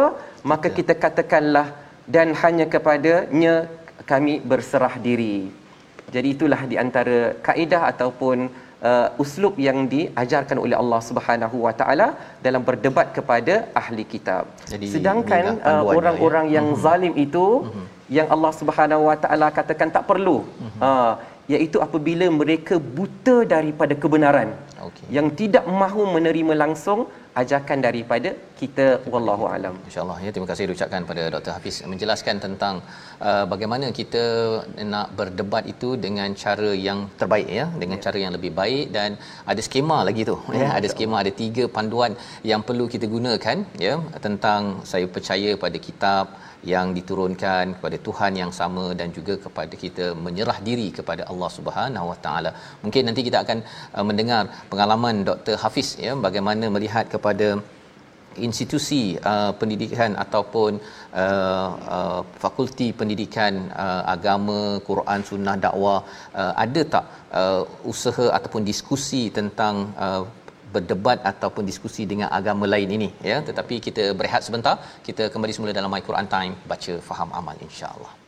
maka 0.52 0.70
kita 0.78 0.94
katakanlah 1.04 1.68
dan 2.16 2.38
hanya 2.42 2.66
kepadanya 2.74 3.56
kami 4.12 4.34
berserah 4.52 4.96
diri 5.08 5.50
jadi 6.16 6.28
itulah 6.36 6.62
di 6.72 6.76
antara 6.84 7.18
kaedah 7.48 7.82
ataupun 7.92 8.38
uh, 8.90 9.22
uslub 9.24 9.56
yang 9.68 9.90
diajarkan 9.94 10.58
oleh 10.66 10.76
Allah 10.82 11.02
Subhanahu 11.10 11.58
Wa 11.66 11.74
Taala 11.80 12.08
dalam 12.46 12.62
berdebat 12.68 13.12
kepada 13.18 13.68
ahli 13.82 14.04
kitab. 14.14 14.48
Jadi, 14.72 14.88
Sedangkan 14.94 15.44
uh, 15.44 15.56
panduannya, 15.60 15.98
orang-orang 16.00 16.46
ya. 16.48 16.54
yang 16.58 16.68
zalim 16.86 17.14
itu 17.26 17.46
yang 18.18 18.28
Allah 18.36 18.52
Subhanahu 18.60 19.04
Wa 19.10 19.18
Taala 19.24 19.48
katakan 19.60 19.90
tak 19.96 20.06
perlu. 20.12 20.38
Uh, 20.80 21.14
iaitu 21.54 21.78
apabila 21.86 22.26
mereka 22.40 22.76
buta 22.98 23.36
daripada 23.54 23.94
kebenaran. 24.04 24.50
Okey. 24.88 25.06
Yang 25.18 25.28
tidak 25.40 25.66
mahu 25.82 26.04
menerima 26.16 26.54
langsung 26.64 27.00
ajakan 27.42 27.80
daripada 27.86 28.30
kita 28.60 28.86
wallahu 29.14 29.46
alam. 29.56 29.76
InsyaAllah 29.88 30.18
ya 30.26 30.30
terima 30.34 30.48
kasih 30.52 30.66
diucapkan 30.70 31.02
pada 31.10 31.24
Dr 31.34 31.52
Hafiz 31.56 31.76
menjelaskan 31.92 32.36
tentang 32.46 32.76
uh, 33.28 33.46
bagaimana 33.52 33.88
kita 34.00 34.24
nak 34.94 35.08
berdebat 35.20 35.64
itu 35.74 35.90
dengan 36.06 36.30
cara 36.44 36.72
yang 36.88 37.00
terbaik 37.22 37.48
ya 37.60 37.66
dengan 37.84 38.00
cara 38.06 38.18
yang 38.24 38.34
lebih 38.38 38.52
baik 38.62 38.86
dan 38.98 39.12
ada 39.54 39.62
skema 39.68 40.00
lagi 40.10 40.26
tu 40.32 40.38
ya 40.62 40.68
ada 40.80 40.90
skema 40.94 41.18
ada 41.24 41.34
tiga 41.44 41.66
panduan 41.78 42.14
yang 42.52 42.64
perlu 42.70 42.88
kita 42.96 43.08
gunakan 43.16 43.58
ya 43.86 43.96
tentang 44.26 44.62
saya 44.92 45.08
percaya 45.18 45.54
pada 45.66 45.80
kitab 45.88 46.26
yang 46.64 46.88
diturunkan 46.98 47.78
kepada 47.78 47.98
Tuhan 48.08 48.34
yang 48.42 48.52
sama 48.60 48.86
dan 49.00 49.10
juga 49.18 49.38
kepada 49.46 49.74
kita 49.84 50.06
menyerah 50.26 50.58
diri 50.68 50.90
kepada 51.00 51.24
Allah 51.32 51.50
Subhanahu 51.58 52.10
Wa 52.12 52.18
Taala. 52.26 52.52
Mungkin 52.84 53.04
nanti 53.10 53.22
kita 53.28 53.40
akan 53.46 53.60
uh, 53.96 54.06
mendengar 54.10 54.44
pengalaman 54.72 55.26
Dr 55.30 55.58
Hafiz 55.64 55.90
ya 56.06 56.14
bagaimana 56.28 56.66
melihat 56.78 57.06
kepada 57.16 57.62
institusi 58.46 59.04
uh, 59.32 59.52
pendidikan 59.60 60.14
ataupun 60.24 60.72
uh, 61.24 61.70
uh, 61.98 62.22
fakulti 62.44 62.88
pendidikan 63.00 63.54
uh, 63.86 64.02
agama 64.16 64.60
Quran 64.90 65.22
Sunnah 65.30 65.58
dakwah 65.66 66.00
uh, 66.42 66.54
ada 66.66 66.82
tak 66.96 67.06
uh, 67.42 67.64
usaha 67.92 68.28
ataupun 68.38 68.64
diskusi 68.72 69.24
tentang 69.38 69.76
uh, 69.98 70.24
berdebat 70.76 71.20
ataupun 71.32 71.64
diskusi 71.72 72.06
dengan 72.12 72.30
agama 72.40 72.66
lain 72.74 72.90
ini 73.00 73.10
ya. 73.32 73.40
Tetapi 73.50 73.76
kita 73.88 74.06
berehat 74.20 74.44
sebentar. 74.48 74.78
Kita 75.08 75.26
kembali 75.34 75.54
semula 75.56 75.74
dalam 75.80 75.92
My 75.96 76.04
Quran 76.10 76.30
Time. 76.36 76.56
Baca 76.72 76.94
faham 77.10 77.32
amal 77.42 77.58
insya-Allah 77.68 78.27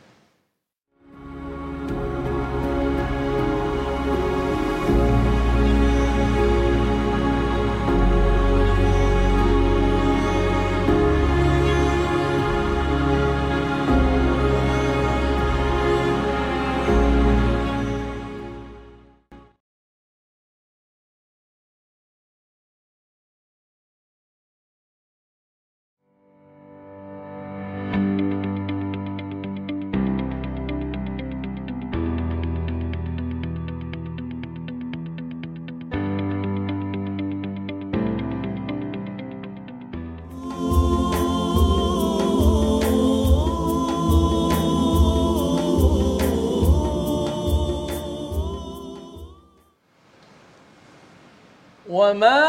وما 52.09 52.48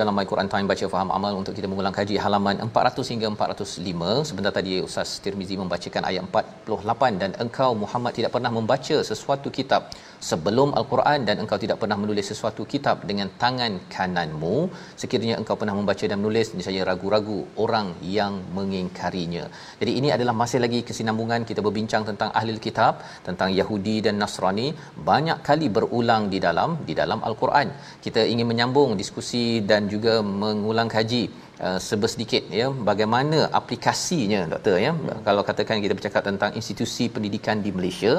dalam 0.00 0.14
My 0.18 0.26
Quran 0.30 0.48
Time 0.52 0.66
baca 0.70 0.86
faham 0.92 1.10
amal 1.16 1.32
untuk 1.40 1.54
kita 1.58 1.68
mengulang 1.70 1.94
kaji 1.98 2.14
halaman 2.24 2.56
400 2.64 3.12
hingga 3.12 3.28
405. 3.32 4.28
Sebentar 4.28 4.52
tadi 4.58 4.72
Ustaz 4.86 5.10
Tirmizi 5.24 5.56
membacakan 5.62 6.02
ayat 6.10 6.22
48 6.28 7.22
dan 7.22 7.30
engkau 7.44 7.70
Muhammad 7.82 8.12
tidak 8.18 8.30
pernah 8.36 8.52
membaca 8.56 8.96
sesuatu 9.10 9.48
kitab 9.58 9.94
sebelum 10.28 10.76
Al-Quran 10.80 11.28
dan 11.28 11.36
engkau 11.42 11.58
tidak 11.64 11.78
pernah 11.82 11.98
menulis 12.02 12.28
sesuatu 12.32 12.64
kitab 12.72 13.06
dengan 13.10 13.28
tangan 13.42 13.72
kananmu 13.94 14.56
sekiranya 15.02 15.36
engkau 15.40 15.56
pernah 15.60 15.76
membaca 15.78 16.04
dan 16.10 16.18
menulis 16.22 16.52
niscaya 16.56 16.82
ragu-ragu 16.90 17.38
orang 17.64 17.88
yang 18.02 18.34
mengingkarinya. 18.58 19.44
Jadi 19.80 19.92
ini 20.00 20.10
adalah 20.16 20.36
masih 20.42 20.60
lagi 20.64 20.82
kesinambungan 20.88 21.48
kita 21.50 21.62
berbincang 21.66 22.04
tentang 22.10 22.30
ahli 22.38 22.58
kitab, 22.68 23.02
tentang 23.28 23.50
Yahudi 23.60 23.96
dan 24.06 24.16
Nasrani 24.22 24.68
banyak 25.10 25.40
kali 25.48 25.68
berulang 25.78 26.28
di 26.34 26.38
dalam 26.46 26.70
di 26.88 26.94
dalam 27.00 27.20
Al-Quran. 27.28 27.68
Kita 28.04 28.22
ingin 28.32 28.46
menyambung 28.52 28.92
diskusi 29.00 29.44
dan 29.70 29.85
juga 29.94 30.14
mengulang 30.42 30.88
kaji 30.96 31.22
uh, 31.66 31.78
sebersedikit 31.88 32.44
ya. 32.60 32.68
Bagaimana 32.90 33.38
aplikasinya 33.60 34.40
doktor 34.52 34.76
ya. 34.86 34.92
Hmm. 34.92 35.22
kalau 35.28 35.42
katakan 35.48 35.82
kita 35.84 35.96
bercakap 35.98 36.22
tentang 36.30 36.52
institusi 36.60 37.06
pendidikan 37.16 37.58
di 37.66 37.72
Malaysia 37.78 38.14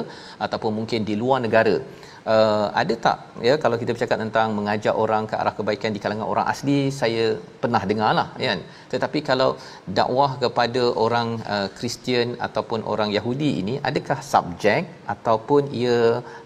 ataupun 0.46 0.72
mungkin 0.78 1.02
di 1.10 1.16
luar 1.22 1.40
negara 1.46 1.76
uh, 2.34 2.66
ada 2.82 2.94
tak 3.06 3.18
ya 3.48 3.54
kalau 3.62 3.76
kita 3.82 3.90
bercakap 3.96 4.18
tentang 4.24 4.48
mengajak 4.58 4.94
orang 5.04 5.24
ke 5.30 5.34
arah 5.40 5.54
kebaikan 5.58 5.92
di 5.96 6.02
kalangan 6.04 6.28
orang 6.32 6.46
asli 6.52 6.78
saya 7.00 7.24
pernah 7.62 7.82
dengar 7.90 8.10
lah 8.18 8.28
kan 8.46 8.60
tetapi 8.92 9.18
kalau 9.30 9.50
dakwah 9.98 10.30
kepada 10.44 10.84
orang 11.06 11.28
uh, 11.54 11.68
Kristian 11.78 12.30
ataupun 12.48 12.82
orang 12.92 13.12
Yahudi 13.18 13.50
ini 13.62 13.76
adakah 13.90 14.20
subjek 14.32 14.84
ataupun 15.14 15.72
ia 15.82 15.98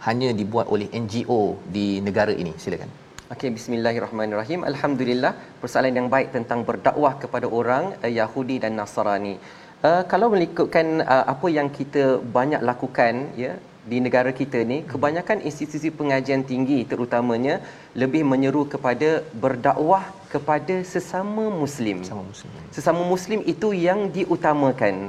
hanya 0.08 0.30
dibuat 0.40 0.68
oleh 0.74 0.88
NGO 1.02 1.42
di 1.76 1.86
negara 2.08 2.34
ini? 2.42 2.54
Silakan 2.64 3.01
Okey, 3.32 3.48
bismillahirrahmanirrahim. 3.56 4.60
Alhamdulillah, 4.70 5.32
persoalan 5.60 5.96
yang 5.98 6.08
baik 6.14 6.28
tentang 6.36 6.60
berdakwah 6.68 7.12
kepada 7.22 7.46
orang 7.58 7.84
uh, 8.04 8.10
Yahudi 8.18 8.56
dan 8.64 8.76
Nasrani. 8.78 9.34
Uh, 9.80 10.02
kalau 10.10 10.28
mengikutkan 10.34 11.00
uh, 11.00 11.24
apa 11.32 11.48
yang 11.48 11.68
kita 11.78 12.20
banyak 12.36 12.60
lakukan 12.70 13.32
ya 13.42 13.52
di 13.90 13.98
negara 14.06 14.30
kita 14.40 14.58
ni, 14.72 14.84
kebanyakan 14.90 15.38
institusi 15.48 15.88
pengajian 16.00 16.44
tinggi 16.50 16.84
terutamanya 16.90 17.54
lebih 18.02 18.22
menyeru 18.32 18.68
kepada 18.74 19.24
berdakwah 19.44 20.04
kepada 20.34 20.76
sesama 20.92 21.44
muslim. 21.62 22.04
sama 22.10 22.24
muslim 22.28 22.50
Sesama 22.76 23.02
muslim 23.14 23.40
itu 23.54 23.70
yang 23.86 24.12
diutamakan. 24.16 25.08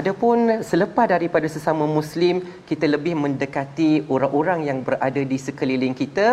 Adapun 0.00 0.38
selepas 0.70 1.06
daripada 1.14 1.46
sesama 1.54 1.86
muslim 1.98 2.42
kita 2.70 2.86
lebih 2.94 3.14
mendekati 3.22 3.90
orang-orang 4.14 4.60
yang 4.68 4.78
berada 4.88 5.22
di 5.32 5.38
sekeliling 5.46 5.94
kita 6.02 6.28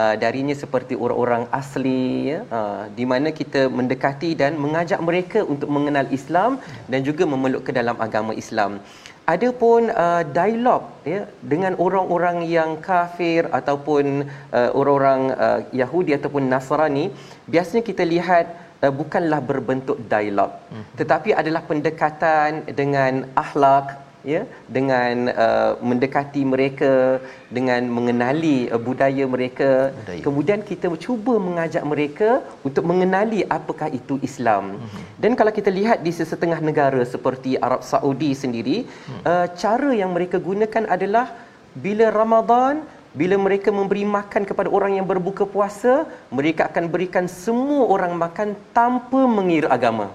uh, 0.00 0.14
darinya 0.24 0.56
seperti 0.62 0.94
orang-orang 1.04 1.44
asli 1.60 2.34
ya 2.34 2.38
uh, 2.58 2.82
di 2.98 3.04
mana 3.12 3.30
kita 3.40 3.62
mendekati 3.78 4.30
dan 4.42 4.58
mengajak 4.64 5.00
mereka 5.08 5.40
untuk 5.54 5.70
mengenal 5.76 6.06
Islam 6.18 6.60
dan 6.92 7.00
juga 7.08 7.24
memeluk 7.32 7.64
ke 7.68 7.72
dalam 7.78 7.96
agama 8.06 8.34
Islam. 8.42 8.82
Adapun 9.24 9.88
uh, 9.88 10.20
dialog 10.36 10.82
ya 11.08 11.24
dengan 11.40 11.72
orang-orang 11.84 12.44
yang 12.44 12.76
kafir 12.84 13.48
ataupun 13.58 14.28
uh, 14.52 14.70
orang-orang 14.76 15.22
uh, 15.32 15.60
Yahudi 15.80 16.12
ataupun 16.18 16.44
Nasrani 16.52 17.08
biasanya 17.48 17.82
kita 17.88 18.04
lihat 18.04 18.52
uh, 18.84 18.92
bukanlah 18.92 19.40
berbentuk 19.40 19.96
dialog 20.12 20.52
hmm. 20.68 20.84
tetapi 21.00 21.32
adalah 21.40 21.64
pendekatan 21.70 22.68
dengan 22.80 23.24
akhlak 23.32 24.03
ya 24.32 24.42
dengan 24.76 25.28
uh, 25.44 25.72
mendekati 25.88 26.42
mereka 26.52 27.20
dengan 27.56 27.84
mengenali 27.96 28.56
uh, 28.74 28.80
budaya 28.86 29.24
mereka 29.34 29.70
budaya. 29.92 30.22
kemudian 30.26 30.60
kita 30.70 30.88
cuba 31.04 31.34
mengajak 31.46 31.84
mereka 31.92 32.30
untuk 32.68 32.84
mengenali 32.90 33.40
apakah 33.58 33.88
itu 33.98 34.16
Islam 34.28 34.80
hmm. 34.80 35.04
dan 35.22 35.32
kalau 35.38 35.52
kita 35.58 35.70
lihat 35.78 36.00
di 36.06 36.12
sesetengah 36.20 36.60
negara 36.68 37.02
seperti 37.14 37.60
Arab 37.68 37.84
Saudi 37.92 38.32
sendiri 38.44 38.78
hmm. 38.88 39.22
uh, 39.30 39.46
cara 39.62 39.92
yang 40.00 40.10
mereka 40.16 40.40
gunakan 40.48 40.84
adalah 40.96 41.26
bila 41.84 42.08
Ramadan 42.20 42.82
bila 43.20 43.36
mereka 43.38 43.70
memberi 43.70 44.02
makan 44.16 44.42
kepada 44.42 44.68
orang 44.76 44.98
yang 44.98 45.06
berbuka 45.06 45.44
puasa 45.54 45.92
mereka 46.38 46.66
akan 46.70 46.84
berikan 46.94 47.26
semua 47.30 47.82
orang 47.94 48.12
makan 48.24 48.58
tanpa 48.78 49.20
mengira 49.36 49.70
agama 49.76 50.06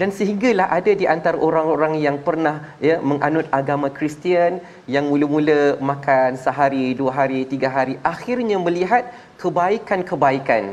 dan 0.00 0.10
sehinggalah 0.18 0.66
ada 0.78 0.92
di 1.00 1.06
antara 1.14 1.38
orang-orang 1.48 1.94
yang 2.06 2.16
pernah 2.26 2.56
ya 2.88 2.96
menganut 3.10 3.46
agama 3.58 3.88
Kristian 3.98 4.60
yang 4.94 5.06
mula-mula 5.10 5.60
makan 5.90 6.36
sehari, 6.44 6.86
dua 7.00 7.12
hari, 7.18 7.40
tiga 7.52 7.70
hari 7.76 7.96
akhirnya 8.12 8.58
melihat 8.66 9.04
kebaikan-kebaikan 9.42 10.64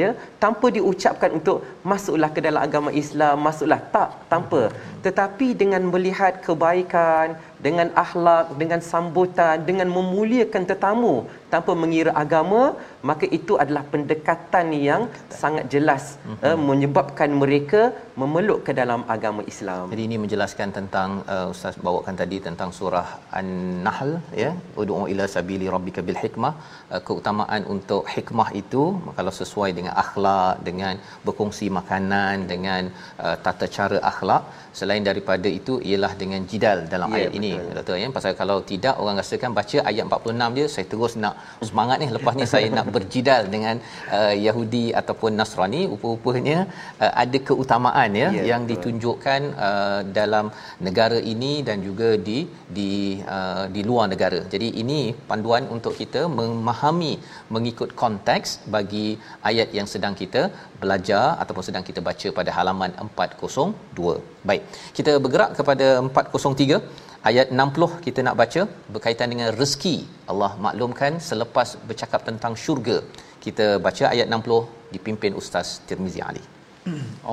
ya 0.00 0.08
tanpa 0.42 0.66
diucapkan 0.76 1.30
untuk 1.38 1.58
masuklah 1.90 2.30
ke 2.36 2.40
dalam 2.46 2.62
agama 2.66 2.90
Islam 3.02 3.36
masuklah 3.46 3.80
tak 3.94 4.10
tanpa. 4.32 4.62
Tetapi 5.04 5.48
dengan 5.62 5.82
melihat 5.92 6.38
kebaikan 6.46 7.34
dengan 7.66 7.88
akhlak 8.02 8.46
dengan 8.60 8.80
sambutan 8.90 9.56
dengan 9.68 9.88
memuliakan 9.96 10.64
tetamu 10.70 11.14
tanpa 11.52 11.72
mengira 11.82 12.12
agama 12.22 12.62
maka 13.08 13.26
itu 13.38 13.52
adalah 13.62 13.82
pendekatan 13.92 14.66
yang 14.88 15.02
sangat 15.40 15.64
jelas 15.74 16.04
mm-hmm. 16.16 16.44
uh, 16.48 16.58
menyebabkan 16.68 17.30
mereka 17.42 17.82
memeluk 18.22 18.60
ke 18.66 18.72
dalam 18.80 19.02
agama 19.14 19.42
Islam 19.52 19.84
jadi 19.92 20.04
ini 20.08 20.18
menjelaskan 20.24 20.68
tentang 20.78 21.10
uh, 21.34 21.52
ustaz 21.54 21.76
bawakan 21.88 22.16
tadi 22.22 22.38
tentang 22.48 22.72
surah 22.78 23.08
an-nahl 23.40 24.12
ya 24.42 24.50
ud'u 24.82 25.02
ila 25.14 25.26
sabili 25.36 25.68
rabbika 25.74 26.02
bil 26.08 26.20
hikmah 26.24 26.54
uh, 26.94 27.02
keutamaan 27.08 27.64
untuk 27.74 28.04
hikmah 28.14 28.48
itu 28.62 28.84
kalau 29.18 29.34
sesuai 29.40 29.70
dengan 29.78 29.94
akhlak 30.04 30.54
dengan 30.70 30.94
berkongsi 31.26 31.68
makanan 31.80 32.46
dengan 32.52 32.82
uh, 33.24 33.36
tata 33.46 33.68
cara 33.76 34.00
akhlak 34.12 34.44
selain 34.78 35.04
daripada 35.10 35.48
itu 35.58 35.74
ialah 35.90 36.12
dengan 36.22 36.42
jidal 36.50 36.78
dalam 36.94 37.08
ya, 37.12 37.16
ayat 37.18 37.30
betul. 37.32 37.40
ini 37.40 37.49
doktor 37.76 37.96
ya. 38.02 38.08
Pasal 38.16 38.32
kalau 38.40 38.56
tidak 38.70 38.94
orang 39.02 39.16
rasakan 39.20 39.52
baca 39.58 39.78
ayat 39.90 40.04
46 40.06 40.56
dia 40.56 40.66
saya 40.74 40.86
terus 40.92 41.14
nak 41.22 41.34
semangat 41.68 41.96
ni. 42.02 42.08
Lepas 42.16 42.34
ni 42.40 42.46
saya 42.54 42.68
nak 42.78 42.86
berjidal 42.96 43.42
dengan 43.54 43.76
uh, 44.18 44.34
Yahudi 44.46 44.84
ataupun 45.00 45.32
Nasrani. 45.40 45.82
Rupa-rupanya 45.92 46.58
uh, 47.04 47.12
ada 47.24 47.38
keutamaan 47.48 48.10
ya, 48.22 48.28
ya 48.38 48.44
yang 48.50 48.62
betul. 48.64 48.72
ditunjukkan 48.72 49.40
uh, 49.68 50.00
dalam 50.20 50.48
negara 50.88 51.20
ini 51.34 51.52
dan 51.68 51.78
juga 51.88 52.10
di 52.28 52.38
di 52.78 52.90
uh, 53.36 53.64
di 53.74 53.82
luar 53.90 54.06
negara. 54.14 54.40
Jadi 54.54 54.70
ini 54.82 55.00
panduan 55.30 55.64
untuk 55.76 55.94
kita 56.02 56.22
memahami 56.38 57.12
mengikut 57.54 57.92
konteks 58.02 58.48
bagi 58.76 59.06
ayat 59.50 59.68
yang 59.78 59.88
sedang 59.94 60.14
kita 60.22 60.42
belajar 60.82 61.24
ataupun 61.42 61.64
sedang 61.68 61.84
kita 61.88 62.00
baca 62.08 62.28
pada 62.38 62.50
halaman 62.56 62.90
402 63.04 64.16
baik 64.48 64.62
kita 64.98 65.12
bergerak 65.24 65.52
kepada 65.58 65.86
403 66.00 67.09
ayat 67.29 67.47
60 67.51 68.03
kita 68.05 68.19
nak 68.27 68.35
baca 68.41 68.61
berkaitan 68.93 69.29
dengan 69.33 69.49
rezeki 69.59 69.95
Allah 70.31 70.51
maklumkan 70.65 71.13
selepas 71.29 71.69
bercakap 71.89 72.21
tentang 72.29 72.53
syurga 72.65 72.97
kita 73.45 73.67
baca 73.87 74.05
ayat 74.13 74.27
60 74.29 74.93
dipimpin 74.95 75.33
ustaz 75.41 75.67
Tirmizi 75.89 76.21
Ali 76.29 76.43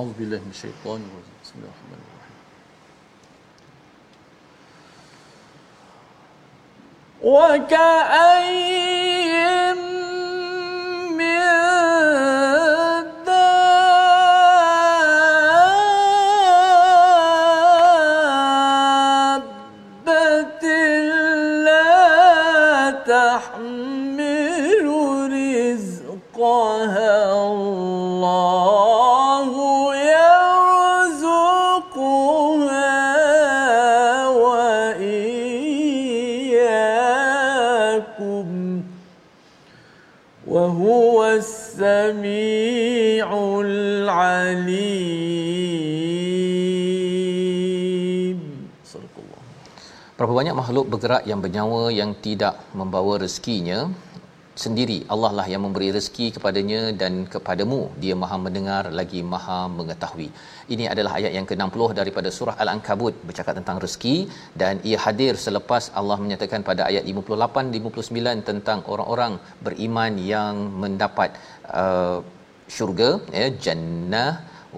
auzubillahi 0.00 0.42
minasyaitanir 0.48 1.12
rajim 1.18 1.36
bismillahirrahmanirrahim 1.44 2.20
وكأين 8.42 8.66
من 11.14 11.42
السميع 23.36 23.85
makhluk 50.67 50.87
bergerak 50.93 51.23
yang 51.29 51.39
bernyawa 51.43 51.83
yang 51.97 52.09
tidak 52.25 52.55
membawa 52.79 53.13
rezekinya 53.23 53.77
sendiri 54.63 54.97
Allah 55.13 55.29
lah 55.37 55.45
yang 55.51 55.61
memberi 55.65 55.87
rezeki 55.95 56.25
kepadanya 56.35 56.81
dan 57.01 57.13
kepadamu. 57.33 57.79
Dia 58.01 58.15
maha 58.21 58.37
mendengar 58.45 58.83
lagi 58.99 59.21
maha 59.33 59.59
mengetahui. 59.77 60.27
Ini 60.73 60.85
adalah 60.93 61.11
ayat 61.19 61.31
yang 61.37 61.47
ke-60 61.51 61.87
daripada 61.99 62.29
surah 62.37 62.55
Al-Ankabut 62.63 63.15
bercakap 63.29 63.55
tentang 63.59 63.79
rezeki. 63.85 64.15
Dan 64.63 64.83
ia 64.89 64.99
hadir 65.05 65.33
selepas 65.45 65.87
Allah 66.01 66.19
menyatakan 66.25 66.67
pada 66.71 66.83
ayat 66.89 67.05
58 67.15 67.71
59 67.79 68.49
tentang 68.51 68.81
orang-orang 68.95 69.39
beriman 69.67 70.19
yang 70.33 70.55
mendapat 70.83 71.31
uh, 71.83 72.19
syurga 72.77 73.11
ya 73.41 73.49
jannah 73.65 74.31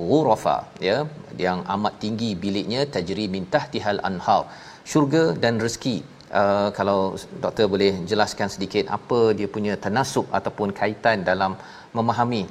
ghurafa 0.07 0.57
ya 0.87 0.97
yang 1.45 1.59
amat 1.75 1.93
tinggi 2.03 2.31
biliknya 2.43 2.81
tajri 2.95 3.25
min 3.35 3.45
tahtihal 3.55 4.01
anhar 4.09 4.43
syurga 4.91 5.25
dan 5.43 5.55
rezeki 5.65 5.97
Uh, 6.39 6.69
kalau 6.77 6.99
doktor 7.43 7.65
boleh 7.73 7.93
jelaskan 8.09 8.47
sedikit 8.55 8.85
apa 8.95 9.19
dia 9.37 9.47
punya 9.55 9.73
tanasub 9.83 10.25
ataupun 10.39 10.69
kaitan 10.79 11.25
dalam 11.29 11.51
memahami 11.97 12.41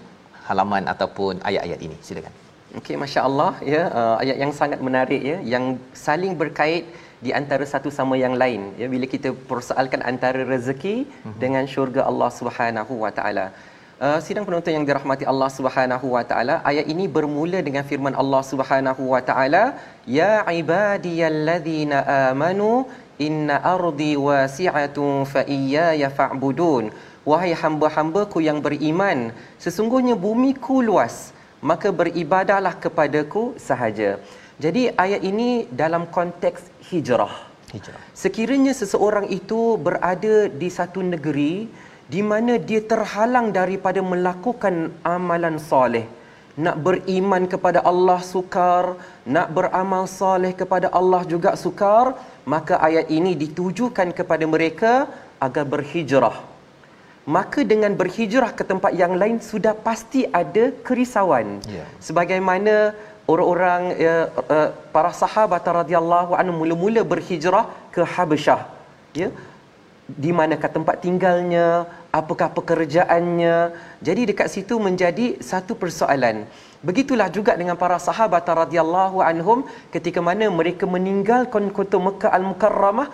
halaman 0.49 0.85
ataupun 0.93 1.39
ayat-ayat 1.49 1.81
ini 1.87 1.97
silakan 2.07 2.35
Okey 2.79 2.97
masya-Allah 3.03 3.53
ya 3.75 3.83
uh, 3.99 4.17
ayat 4.23 4.37
yang 4.43 4.53
sangat 4.61 4.81
menarik 4.87 5.23
ya 5.31 5.37
yang 5.53 5.65
saling 6.07 6.35
berkait 6.41 6.91
di 7.27 7.31
antara 7.41 7.65
satu 7.73 7.89
sama 7.99 8.15
yang 8.25 8.35
lain 8.43 8.63
ya 8.81 8.87
bila 8.95 9.07
kita 9.15 9.31
persoalkan 9.51 10.03
antara 10.11 10.43
rezeki 10.53 10.97
uh-huh. 11.07 11.39
dengan 11.43 11.65
syurga 11.75 12.03
Allah 12.11 12.31
Subhanahu 12.41 12.95
wa 13.05 13.13
taala. 13.19 13.47
Uh, 14.07 14.23
sidang 14.23 14.47
penonton 14.47 14.71
yang 14.71 14.87
dirahmati 14.87 15.27
Allah 15.31 15.51
Subhanahu 15.51 16.15
wa 16.15 16.21
taala 16.31 16.55
ayat 16.71 16.87
ini 16.93 17.11
bermula 17.15 17.59
dengan 17.67 17.83
firman 17.83 18.15
Allah 18.23 18.43
Subhanahu 18.51 19.03
wa 19.13 19.19
taala 19.29 19.63
ya 20.07 20.47
ibadiyalladzina 20.47 22.07
amanu 22.31 22.87
inna 23.27 23.59
ardi 23.75 24.15
wasi'atun 24.27 25.27
fa 25.33 25.43
iyaya 25.57 26.15
fa'budun 26.19 26.95
wahai 27.31 27.51
hamba-hambaku 27.63 28.39
yang 28.49 28.63
beriman 28.67 29.35
sesungguhnya 29.65 30.15
bumiku 30.15 30.79
luas 30.91 31.35
maka 31.71 31.91
beribadahlah 31.91 32.75
kepadaku 32.79 33.59
sahaja. 33.69 34.23
Jadi 34.63 34.95
ayat 34.95 35.27
ini 35.27 35.67
dalam 35.83 36.07
konteks 36.07 36.71
hijrah. 36.87 37.35
Hijrah. 37.75 37.99
Sekiranya 38.23 38.71
seseorang 38.83 39.27
itu 39.27 39.75
berada 39.75 40.47
di 40.47 40.71
satu 40.79 41.03
negeri 41.03 41.67
di 42.15 42.21
mana 42.31 42.53
dia 42.69 42.81
terhalang 42.93 43.49
daripada 43.59 44.01
melakukan 44.13 44.75
amalan 45.17 45.57
soleh, 45.71 46.07
nak 46.65 46.77
beriman 46.87 47.45
kepada 47.53 47.81
Allah 47.91 48.21
sukar, 48.33 48.85
nak 49.35 49.49
beramal 49.57 50.05
soleh 50.21 50.53
kepada 50.61 50.89
Allah 51.01 51.23
juga 51.33 51.53
sukar, 51.65 52.07
maka 52.55 52.77
ayat 52.89 53.07
ini 53.19 53.33
ditujukan 53.43 54.11
kepada 54.19 54.45
mereka 54.55 54.93
agar 55.47 55.65
berhijrah 55.75 56.39
maka 57.37 57.61
dengan 57.73 57.93
berhijrah 58.01 58.51
ke 58.59 58.65
tempat 58.71 58.93
yang 59.01 59.13
lain 59.21 59.37
sudah 59.49 59.77
pasti 59.87 60.21
ada 60.41 60.65
kerisauan. 60.87 61.61
Yeah. 61.69 61.85
Sebagaimana 62.07 62.75
orang-orang 63.33 63.83
uh, 64.09 64.27
uh, 64.57 64.69
para 64.95 65.13
sahabat 65.23 65.61
radhiyallahu 65.81 66.33
anhu 66.41 66.55
mula-mula 66.61 67.05
berhijrah 67.13 67.65
ke 67.95 68.03
Habasyah 68.15 68.61
ya 69.21 69.29
di 70.23 70.31
manakah 70.39 70.71
tempat 70.77 71.05
tinggalnya 71.05 71.67
apakah 72.11 72.53
pekerjaannya 72.53 73.77
jadi 74.01 74.23
dekat 74.29 74.49
situ 74.49 74.77
menjadi 74.81 75.39
satu 75.43 75.77
persoalan 75.77 76.49
Begitulah 76.79 77.27
juga 77.27 77.59
dengan 77.59 77.75
para 77.75 77.99
sahabat 77.99 78.47
radhiyallahu 78.47 79.19
anhum 79.19 79.67
ketika 79.91 80.23
mana 80.23 80.47
mereka 80.47 80.87
meninggalkan 80.87 81.75
kota 81.75 81.99
Mekah 81.99 82.31
Al-Mukarramah 82.31 83.11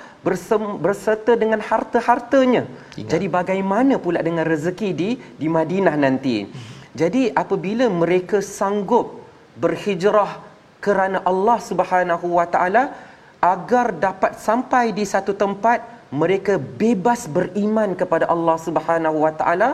berserta 0.84 1.32
dengan 1.32 1.64
harta-hartanya. 1.64 2.68
Tinggal. 2.92 3.08
Jadi 3.08 3.26
bagaimana 3.32 3.96
pula 3.96 4.20
dengan 4.20 4.44
rezeki 4.44 4.90
di 4.92 5.16
di 5.16 5.48
Madinah 5.48 5.96
nanti? 5.96 6.44
Jadi 6.92 7.32
apabila 7.32 7.88
mereka 7.88 8.44
sanggup 8.44 9.24
berhijrah 9.56 10.44
kerana 10.84 11.24
Allah 11.24 11.56
Subhanahu 11.56 12.36
Wa 12.36 12.44
Taala 12.44 12.92
agar 13.40 13.96
dapat 13.96 14.44
sampai 14.44 14.92
di 14.92 15.08
satu 15.08 15.32
tempat 15.32 15.80
mereka 16.22 16.54
bebas 16.82 17.20
beriman 17.36 17.90
kepada 18.00 18.24
Allah 18.34 18.56
Subhanahu 18.66 19.18
Wa 19.26 19.32
Taala. 19.40 19.70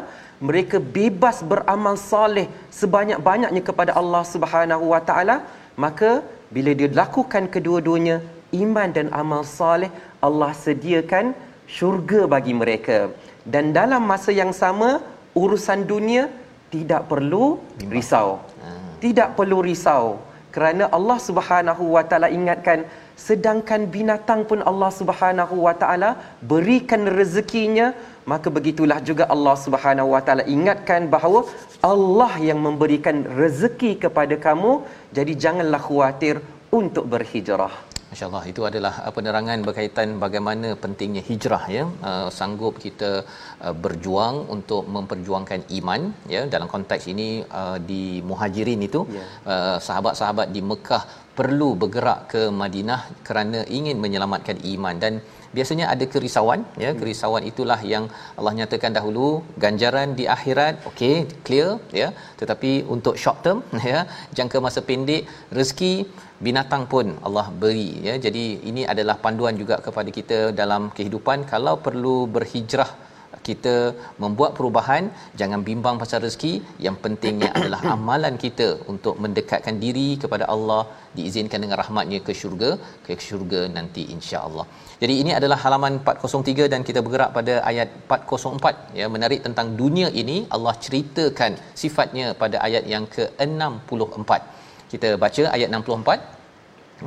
Mereka 0.49 0.77
bebas 0.99 1.37
beramal 1.51 1.97
soleh 2.01 2.47
sebanyak-banyaknya 2.81 3.63
kepada 3.69 3.93
Allah 4.01 4.25
Subhanahu 4.35 4.85
Wa 4.93 5.01
Taala. 5.09 5.37
Maka 5.85 6.11
bila 6.55 6.73
dia 6.79 6.89
lakukan 7.03 7.45
kedua-duanya 7.55 8.17
iman 8.65 8.89
dan 8.97 9.07
amal 9.23 9.43
soleh 9.45 9.93
Allah 10.29 10.53
sediakan 10.65 11.37
syurga 11.77 12.25
bagi 12.35 12.57
mereka. 12.63 12.99
Dan 13.53 13.77
dalam 13.77 14.03
masa 14.13 14.33
yang 14.41 14.53
sama 14.63 15.05
urusan 15.43 15.85
dunia 15.93 16.25
tidak 16.73 17.05
perlu 17.13 17.61
risau. 17.97 18.41
Ah. 18.65 18.81
tidak 19.05 19.37
perlu 19.37 19.61
risau. 19.69 20.07
Kerana 20.55 20.85
Allah 20.97 21.19
Subhanahu 21.29 21.85
Wa 21.95 22.03
Taala 22.09 22.33
ingatkan 22.39 22.89
sedangkan 23.27 23.81
binatang 23.97 24.43
pun 24.51 24.61
Allah 24.71 24.91
Subhanahu 25.01 25.57
Wa 25.67 25.75
Taala 25.83 26.11
berikan 26.53 27.03
rezekinya 27.19 27.89
maka 28.33 28.49
begitulah 28.57 28.99
juga 29.09 29.25
Allah 29.35 29.57
Subhanahu 29.65 30.09
Wa 30.15 30.23
Taala 30.27 30.45
ingatkan 30.57 31.11
bahawa 31.15 31.41
Allah 31.93 32.33
yang 32.49 32.59
memberikan 32.67 33.17
rezeki 33.41 33.93
kepada 34.05 34.37
kamu. 34.47 34.73
Jadi 35.17 35.33
janganlah 35.45 35.81
khawatir 35.89 36.35
untuk 36.81 37.07
berhijrah. 37.13 37.75
Masya-Allah 38.11 38.43
itu 38.51 38.63
adalah 38.69 38.93
uh, 39.07 39.13
penerangan 39.17 39.59
berkaitan 39.67 40.09
bagaimana 40.23 40.69
pentingnya 40.85 41.23
hijrah 41.29 41.65
ya. 41.77 41.85
Uh, 42.09 42.29
sanggup 42.39 42.75
kita 42.85 43.11
uh, 43.67 43.75
berjuang 43.85 44.37
untuk 44.55 44.83
memperjuangkan 44.97 45.61
iman 45.79 46.11
ya. 46.35 46.43
Dalam 46.55 46.69
konteks 46.75 47.07
ini 47.13 47.29
uh, 47.61 47.79
di 47.91 48.03
Muhajirin 48.31 48.83
itu 48.89 49.03
yeah. 49.19 49.29
uh, 49.53 49.77
sahabat-sahabat 49.89 50.51
di 50.57 50.63
Mekah 50.71 51.03
perlu 51.41 51.69
bergerak 51.83 52.21
ke 52.33 52.43
Madinah 52.61 53.01
kerana 53.27 53.61
ingin 53.79 53.97
menyelamatkan 54.05 54.59
iman. 54.73 54.97
Dan 55.03 55.13
biasanya 55.57 55.87
ada 55.93 56.05
kerisauan 56.13 56.61
ya. 56.85 56.91
Kerisauan 57.01 57.45
itulah 57.51 57.81
yang 57.93 58.05
Allah 58.39 58.55
nyatakan 58.61 58.95
dahulu. 58.99 59.29
Ganjaran 59.65 60.09
di 60.19 60.25
akhirat 60.37 60.75
okey 60.91 61.15
clear 61.47 61.71
ya. 62.01 62.09
Tetapi 62.41 62.73
untuk 62.95 63.17
short 63.23 63.41
term 63.47 63.61
ya 63.93 64.01
jangka 64.39 64.61
masa 64.67 64.83
pendek 64.89 65.25
rezeki 65.59 65.95
binatang 66.47 66.85
pun 66.93 67.07
Allah 67.29 67.47
beri 67.63 67.91
ya. 68.09 68.17
Jadi 68.27 68.45
ini 68.73 68.85
adalah 68.95 69.17
panduan 69.25 69.57
juga 69.63 69.79
kepada 69.87 70.13
kita 70.19 70.41
dalam 70.63 70.85
kehidupan. 70.99 71.49
Kalau 71.55 71.77
perlu 71.87 72.17
berhijrah 72.37 72.91
kita 73.49 73.75
membuat 74.23 74.51
perubahan 74.59 75.05
jangan 75.41 75.61
bimbang 75.69 75.97
pasal 76.03 76.19
rezeki 76.25 76.53
yang 76.87 76.97
pentingnya 77.05 77.51
adalah 77.59 77.81
amalan 77.95 78.35
kita 78.45 78.69
untuk 78.93 79.15
mendekatkan 79.25 79.77
diri 79.85 80.09
kepada 80.23 80.47
Allah 80.55 80.83
diizinkan 81.19 81.61
dengan 81.65 81.79
rahmatnya 81.83 82.19
ke 82.27 82.33
syurga 82.41 82.71
ke 83.07 83.19
syurga 83.29 83.61
nanti 83.77 84.03
insya-Allah. 84.17 84.67
Jadi 85.03 85.15
ini 85.23 85.33
adalah 85.39 85.59
halaman 85.65 85.95
403 86.05 86.73
dan 86.73 86.81
kita 86.89 87.03
bergerak 87.07 87.31
pada 87.39 87.55
ayat 87.71 87.89
404 88.09 88.99
ya 89.01 89.07
menarik 89.15 89.41
tentang 89.47 89.69
dunia 89.83 90.11
ini 90.23 90.37
Allah 90.57 90.75
ceritakan 90.87 91.55
sifatnya 91.83 92.27
pada 92.43 92.59
ayat 92.69 92.85
yang 92.95 93.07
ke-64. 93.17 94.33
Kita 94.93 95.09
baca 95.25 95.43
ayat 95.57 95.69
64 95.73 96.40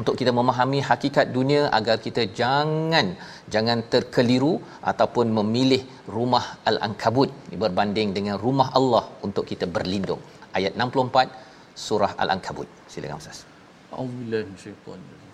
untuk 0.01 0.15
kita 0.21 0.33
memahami 0.39 0.81
hakikat 0.89 1.27
dunia 1.37 1.61
agar 1.79 1.97
kita 2.07 2.23
jangan 2.41 3.07
jangan 3.55 3.79
terkeliru 3.93 4.55
ataupun 4.91 5.27
memilih 5.39 5.83
rumah 6.17 6.45
al-ankabut 6.71 7.31
berbanding 7.63 8.11
dengan 8.17 8.37
rumah 8.47 8.69
Allah 8.81 9.05
untuk 9.29 9.45
kita 9.51 9.67
berlindung 9.77 10.21
ayat 10.59 10.73
64 10.77 11.81
surah 11.87 12.13
al-ankabut 12.25 12.69
silakan 12.93 13.17
ustaz 13.23 13.41
auzubillahi 14.01 14.45
minasyaitanir 14.51 15.27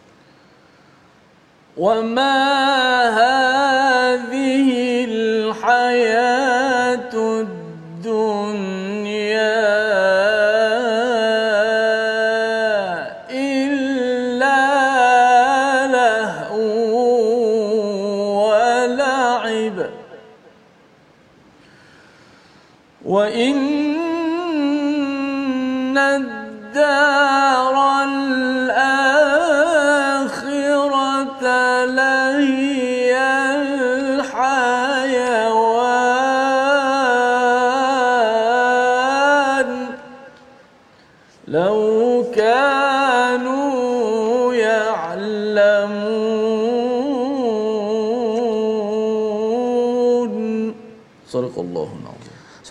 وما 1.76 2.38
هذه 3.18 4.68
الحياة 5.10 7.14
الدنيا 7.44 9.54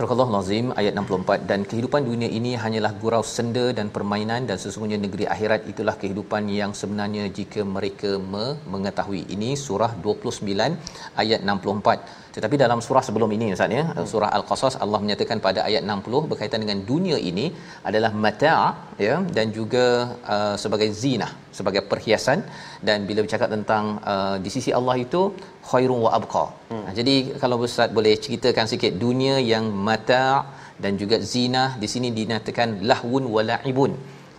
Surah 0.09 0.25
Al-Azim 0.33 0.67
ayat 0.81 0.93
64 0.97 1.45
dan 1.51 1.61
kehidupan 1.71 2.03
dunia 2.09 2.29
ini 2.37 2.53
hanyalah 2.63 2.93
gurau 3.01 3.21
senda 3.33 3.65
dan 3.79 3.87
permainan 3.97 4.49
dan 4.49 4.57
sesungguhnya 4.63 4.97
negeri 5.05 5.25
akhirat 5.35 5.69
itulah 5.73 5.95
kehidupan 6.01 6.49
yang 6.49 6.73
sebenarnya 6.79 7.25
jika 7.39 7.61
mereka 7.75 8.11
me- 8.17 8.57
mengetahui. 8.73 9.29
Ini 9.35 9.51
surah 9.65 9.93
29 10.07 10.81
ayat 11.23 11.45
64. 11.45 12.28
Tetapi 12.39 12.57
dalam 12.63 12.81
surah 12.87 13.03
sebelum 13.07 13.31
ini 13.37 13.47
Ustaz 13.55 13.77
ya, 13.77 13.85
hmm. 13.85 14.07
surah 14.11 14.29
Al-Qasas 14.39 14.75
Allah 14.85 14.99
menyatakan 15.05 15.39
pada 15.47 15.61
ayat 15.69 15.83
60 15.95 16.31
berkaitan 16.31 16.61
dengan 16.65 16.79
dunia 16.91 17.17
ini 17.31 17.47
adalah 17.89 18.11
mata' 18.25 18.61
ya 19.07 19.17
dan 19.37 19.47
juga 19.57 19.87
uh, 20.35 20.55
sebagai 20.63 20.89
zinah, 21.01 21.31
sebagai 21.59 21.83
perhiasan 21.91 22.41
dan 22.89 23.09
bila 23.09 23.21
bercakap 23.27 23.51
tentang 23.55 23.85
uh, 24.13 24.37
di 24.45 24.51
sisi 24.57 24.73
Allah 24.79 24.95
itu 25.05 25.23
khairun 25.71 26.01
wa 26.07 26.13
abqa. 26.19 26.45
Hmm. 26.71 26.83
Nah, 26.85 26.93
jadi 26.99 27.17
kalau 27.43 27.59
Ustaz 27.69 27.91
boleh 27.99 28.15
ceritakan 28.27 28.71
sikit 28.73 28.95
dunia 29.05 29.35
yang 29.53 29.67
mata' 29.89 30.37
dan 30.85 30.95
juga 31.03 31.19
zinah 31.33 31.69
di 31.83 31.91
sini 31.95 32.11
dinamakan 32.19 32.87
lahwun 32.91 33.27
wa 33.37 33.43
la'ibun. 33.51 33.95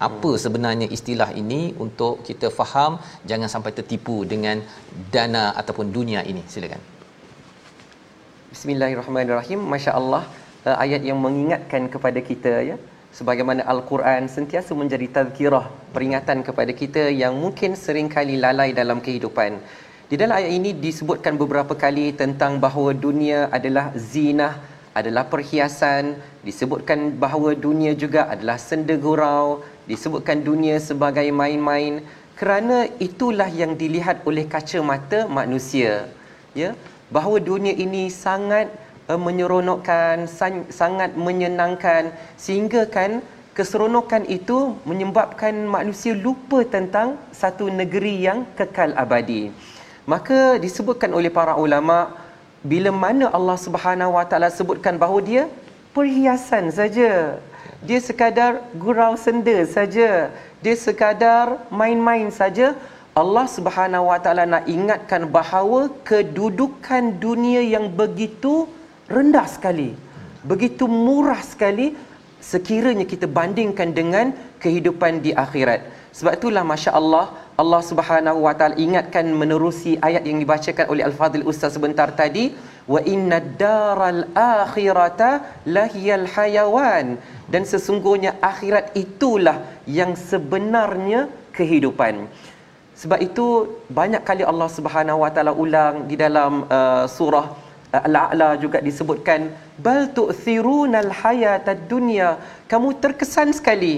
Apa 0.07 0.29
hmm. 0.31 0.41
sebenarnya 0.43 0.87
istilah 0.97 1.29
ini 1.41 1.61
untuk 1.85 2.23
kita 2.29 2.47
faham 2.59 2.95
jangan 3.31 3.51
sampai 3.55 3.73
tertipu 3.79 4.15
dengan 4.35 4.63
dana 5.17 5.45
ataupun 5.63 5.91
dunia 5.99 6.23
ini. 6.31 6.43
Silakan. 6.55 6.98
Bismillahirrahmanirrahim. 8.49 9.61
Masya-Allah 9.61 10.25
uh, 10.65 10.77
ayat 10.81 11.05
yang 11.05 11.21
mengingatkan 11.21 11.85
kepada 11.85 12.17
kita 12.17 12.65
ya. 12.65 12.75
Sebagaimana 13.13 13.61
Al-Quran 13.61 14.25
sentiasa 14.25 14.73
menjadi 14.73 15.05
tazkirah, 15.05 15.69
peringatan 15.93 16.41
kepada 16.41 16.73
kita 16.73 17.13
yang 17.13 17.37
mungkin 17.37 17.77
sering 17.77 18.09
kali 18.09 18.41
lalai 18.41 18.73
dalam 18.73 19.05
kehidupan. 19.05 19.61
Di 20.09 20.17
dalam 20.17 20.41
ayat 20.41 20.49
ini 20.49 20.73
disebutkan 20.73 21.37
beberapa 21.37 21.77
kali 21.77 22.09
tentang 22.17 22.57
bahawa 22.57 22.97
dunia 22.97 23.53
adalah 23.53 23.93
zinah, 23.93 24.57
adalah 24.97 25.29
perhiasan, 25.29 26.17
disebutkan 26.41 27.21
bahawa 27.21 27.53
dunia 27.53 27.93
juga 27.93 28.33
adalah 28.33 28.57
senda 28.57 28.97
gurau, 28.97 29.61
disebutkan 29.85 30.41
dunia 30.41 30.81
sebagai 30.81 31.29
main-main 31.29 32.01
kerana 32.33 32.89
itulah 32.97 33.45
yang 33.45 33.77
dilihat 33.77 34.25
oleh 34.25 34.49
kaca 34.49 34.81
mata 34.81 35.29
manusia. 35.29 36.09
Ya, 36.57 36.73
bahawa 37.09 37.41
dunia 37.41 37.73
ini 37.73 38.07
sangat 38.13 38.69
uh, 39.09 39.17
menyeronokkan 39.17 40.29
sangat 40.69 41.17
menyenangkan 41.17 42.13
sehingga 42.37 42.85
kan 42.85 43.21
keseronokan 43.57 44.23
itu 44.29 44.77
menyebabkan 44.87 45.51
manusia 45.67 46.15
lupa 46.15 46.63
tentang 46.63 47.19
satu 47.35 47.67
negeri 47.67 48.23
yang 48.23 48.47
kekal 48.55 48.95
abadi. 48.95 49.51
Maka 50.07 50.55
disebutkan 50.57 51.11
oleh 51.11 51.27
para 51.27 51.59
ulama 51.59 52.15
bila 52.63 52.89
mana 52.93 53.27
Allah 53.29 53.57
Subhanahu 53.59 54.15
Wa 54.15 54.25
Taala 54.29 54.47
sebutkan 54.47 54.95
bahawa 54.95 55.19
dia 55.19 55.43
perhiasan 55.91 56.71
saja. 56.71 57.37
Dia 57.83 57.99
sekadar 57.99 58.63
gurau 58.75 59.19
senda 59.19 59.63
saja. 59.67 60.31
Dia 60.63 60.75
sekadar 60.75 61.63
main-main 61.71 62.27
saja 62.31 62.75
Allah 63.21 63.45
Subhanahu 63.57 64.05
Wa 64.11 64.19
Taala 64.23 64.43
nak 64.53 64.63
ingatkan 64.75 65.27
bahawa 65.37 65.81
kedudukan 66.09 67.03
dunia 67.25 67.61
yang 67.75 67.91
begitu 68.01 68.53
rendah 69.11 69.47
sekali 69.55 69.91
begitu 70.51 70.87
murah 70.87 71.41
sekali 71.43 71.87
sekiranya 72.39 73.03
kita 73.03 73.27
bandingkan 73.27 73.91
dengan 73.91 74.31
kehidupan 74.63 75.19
di 75.25 75.31
akhirat. 75.35 75.83
Sebab 76.15 76.39
itulah 76.39 76.63
masya-Allah 76.63 77.25
Allah 77.59 77.81
Subhanahu 77.83 78.47
Wa 78.47 78.53
Taala 78.55 78.79
ingatkan 78.79 79.27
menerusi 79.41 79.99
ayat 79.99 80.23
yang 80.23 80.39
dibacakan 80.39 80.87
oleh 80.87 81.03
Al-Fadhil 81.03 81.43
Ustaz 81.51 81.75
sebentar 81.75 82.07
tadi 82.15 82.55
wa 82.87 83.03
inna 83.03 83.43
daral 83.43 84.23
akhirata 84.33 85.43
lahiyal 85.67 86.25
hayawan. 86.35 87.19
Dan 87.51 87.67
sesungguhnya 87.67 88.39
akhirat 88.39 88.95
itulah 88.95 89.59
yang 89.83 90.15
sebenarnya 90.15 91.27
kehidupan 91.51 92.31
sebab 93.01 93.19
itu 93.27 93.47
banyak 93.99 94.23
kali 94.29 94.43
Allah 94.51 94.69
Subhanahu 94.77 95.23
Wa 95.23 95.31
Taala 95.35 95.53
ulang 95.63 95.95
di 96.11 96.15
dalam 96.23 96.67
uh, 96.77 97.05
surah 97.17 97.47
uh, 97.95 98.01
Al-A'la 98.07 98.49
juga 98.63 98.83
disebutkan 98.87 99.47
bal 99.85 100.01
tu'thirunal 100.17 101.11
hayatad 101.21 101.87
dunya. 101.93 102.29
Kamu 102.71 102.99
terkesan 103.03 103.55
sekali 103.59 103.95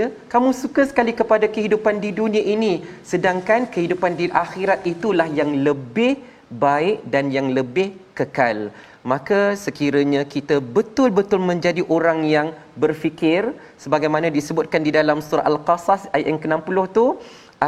ya? 0.00 0.06
Kamu 0.32 0.54
suka 0.62 0.86
sekali 0.90 1.12
kepada 1.20 1.50
kehidupan 1.56 1.98
di 2.04 2.10
dunia 2.20 2.42
ini. 2.54 2.86
Sedangkan 3.12 3.66
kehidupan 3.74 4.14
di 4.20 4.30
akhirat 4.44 4.86
itulah 4.94 5.26
yang 5.40 5.50
lebih 5.66 6.22
baik 6.66 7.02
dan 7.12 7.34
yang 7.36 7.50
lebih 7.58 7.88
kekal. 8.18 8.70
Maka 9.12 9.40
sekiranya 9.64 10.22
kita 10.34 10.56
betul-betul 10.76 11.40
menjadi 11.50 11.82
orang 11.96 12.24
yang 12.24 12.48
berfikir 12.82 13.52
sebagaimana 13.82 14.32
disebutkan 14.36 14.80
di 14.86 14.92
dalam 14.98 15.20
surah 15.26 15.44
al-qasas 15.50 16.08
ayat 16.14 16.26
yang 16.32 16.40
ke-60 16.40 16.78
tu 16.96 17.06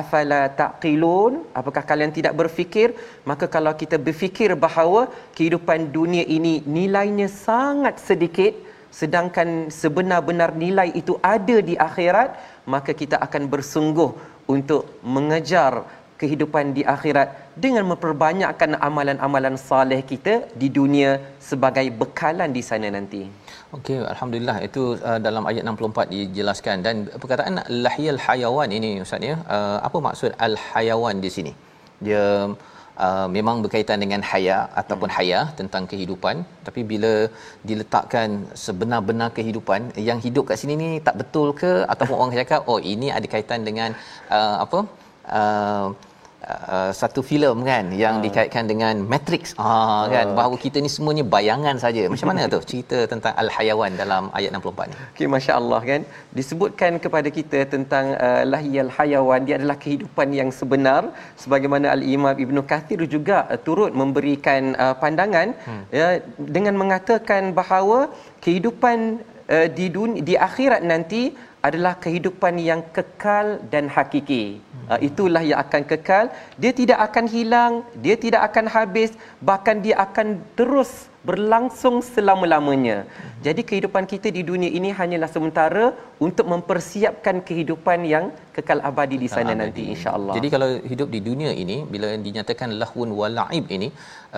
afala 0.01 0.41
taqilun? 0.61 1.33
Apakah 1.61 1.83
kalian 1.91 2.13
tidak 2.19 2.35
berfikir? 2.41 2.89
Maka 3.31 3.47
kalau 3.55 3.73
kita 3.83 3.97
berfikir 4.07 4.51
bahawa 4.67 5.03
kehidupan 5.37 5.91
dunia 5.97 6.25
ini 6.37 6.55
nilainya 6.79 7.29
sangat 7.33 7.97
sedikit 8.09 8.55
sedangkan 9.01 9.49
sebenar-benar 9.81 10.51
nilai 10.65 10.89
itu 11.01 11.21
ada 11.35 11.57
di 11.69 11.75
akhirat 11.89 12.33
maka 12.75 12.97
kita 13.01 13.17
akan 13.27 13.43
bersungguh 13.53 14.11
untuk 14.55 14.89
mengejar 15.05 15.85
kehidupan 16.21 16.65
di 16.77 16.83
akhirat 16.95 17.29
dengan 17.65 17.85
memperbanyakkan 17.91 18.71
amalan-amalan 18.89 19.57
saleh 19.69 20.01
kita 20.11 20.35
di 20.61 20.69
dunia 20.79 21.11
sebagai 21.49 21.87
bekalan 22.01 22.51
di 22.57 22.63
sana 22.69 22.89
nanti. 22.97 23.23
Okey, 23.77 23.99
alhamdulillah 24.13 24.57
itu 24.69 24.83
uh, 25.09 25.19
dalam 25.27 25.45
ayat 25.51 25.63
64 25.73 26.15
dijelaskan 26.15 26.77
dan 26.87 26.97
perkataan 27.23 27.61
lahiyal 27.85 28.21
hayawan 28.27 28.71
ini 28.79 28.91
ustaz 29.05 29.29
ya. 29.31 29.37
Uh, 29.57 29.79
apa 29.89 29.99
maksud 30.09 30.31
al 30.47 30.57
hayawan 30.71 31.19
di 31.25 31.31
sini? 31.37 31.53
Dia 32.07 32.25
uh, 33.05 33.27
memang 33.37 33.57
berkaitan 33.65 33.99
dengan 34.05 34.23
haya 34.31 34.59
ataupun 34.81 35.11
haya 35.17 35.41
tentang 35.61 35.85
kehidupan 35.93 36.45
tapi 36.67 36.81
bila 36.93 37.13
diletakkan 37.69 38.29
sebenar-benar 38.65 39.29
kehidupan 39.39 39.81
yang 40.09 40.21
hidup 40.27 40.45
kat 40.51 40.61
sini 40.63 40.77
ni 40.83 40.91
tak 41.09 41.17
betul 41.23 41.49
ke 41.63 41.73
ataupun 41.95 42.17
orang 42.21 42.39
cakap 42.41 42.63
oh 42.73 42.79
ini 42.95 43.11
ada 43.19 43.29
kaitan 43.35 43.63
dengan 43.69 43.93
uh, 44.37 44.57
apa 44.65 44.81
uh, 45.31 45.95
Uh, 46.47 46.91
satu 46.99 47.21
filem 47.29 47.57
kan 47.69 47.85
yang 48.01 48.17
uh. 48.19 48.23
dikaitkan 48.25 48.65
dengan 48.71 48.95
Matrix 49.13 49.45
ah 49.59 50.05
kan 50.13 50.27
uh. 50.31 50.35
bahawa 50.39 50.57
kita 50.65 50.79
ni 50.85 50.91
semuanya 50.97 51.25
bayangan 51.35 51.77
saja 51.85 52.03
macam 52.13 52.29
mana 52.31 52.47
tu 52.53 52.61
cerita 52.71 52.99
tentang 53.13 53.35
al 53.43 53.49
hayawan 53.55 53.93
dalam 54.01 54.25
ayat 54.39 54.55
64 54.55 54.91
ni 54.91 54.97
okey 55.11 55.27
masya-Allah 55.35 55.81
kan 55.89 56.01
disebutkan 56.39 56.93
kepada 57.05 57.29
kita 57.39 57.61
tentang 57.75 58.15
uh, 58.27 58.43
lahiyal 58.53 58.93
hayawan 58.99 59.43
dia 59.49 59.57
adalah 59.59 59.79
kehidupan 59.85 60.29
yang 60.41 60.53
sebenar 60.59 61.03
sebagaimana 61.43 61.89
al 61.97 62.05
imam 62.15 62.37
Ibnu 62.45 62.63
Kathir 62.73 63.03
juga 63.17 63.39
uh, 63.51 63.59
turut 63.67 63.91
memberikan 64.03 64.79
uh, 64.85 64.95
pandangan 65.03 65.51
hmm. 65.67 65.85
ya 66.01 66.09
dengan 66.57 66.77
mengatakan 66.83 67.51
bahawa 67.61 68.01
kehidupan 68.47 69.19
uh, 69.51 69.69
di 69.79 69.89
dunia, 69.97 70.23
di 70.31 70.37
akhirat 70.49 70.85
nanti 70.93 71.23
adalah 71.69 71.95
kehidupan 72.05 72.55
yang 72.63 72.81
kekal 72.97 73.59
dan 73.73 73.91
hakiki. 73.91 74.63
Uh, 74.87 75.01
itulah 75.09 75.43
yang 75.43 75.59
akan 75.65 75.83
kekal. 75.83 76.25
Dia 76.63 76.73
tidak 76.81 76.99
akan 77.11 77.25
hilang, 77.35 77.73
dia 78.05 78.17
tidak 78.25 78.43
akan 78.49 78.67
habis, 78.71 79.11
bahkan 79.43 79.83
dia 79.83 79.99
akan 80.07 80.39
terus 80.59 81.11
berlangsung 81.27 81.99
selama-lamanya. 82.15 82.99
Hmm. 83.47 83.55
Jadi 83.55 83.63
kehidupan 83.71 84.05
kita 84.13 84.29
di 84.37 84.43
dunia 84.51 84.71
ini 84.79 84.91
hanyalah 84.99 85.31
sementara 85.35 85.85
untuk 86.27 86.47
mempersiapkan 86.53 87.37
kehidupan 87.49 87.99
yang 88.13 88.25
kekal 88.57 88.79
abadi 88.89 89.17
di 89.23 89.29
sana 89.31 89.53
abadi. 89.55 89.61
nanti 89.63 89.83
insya-Allah. 89.95 90.35
Jadi 90.37 90.49
kalau 90.55 90.69
hidup 90.93 91.09
di 91.15 91.21
dunia 91.29 91.53
ini 91.63 91.77
bila 91.93 92.09
dinyatakan 92.27 92.71
lahun 92.83 93.11
walaib 93.19 93.67
ini 93.77 93.89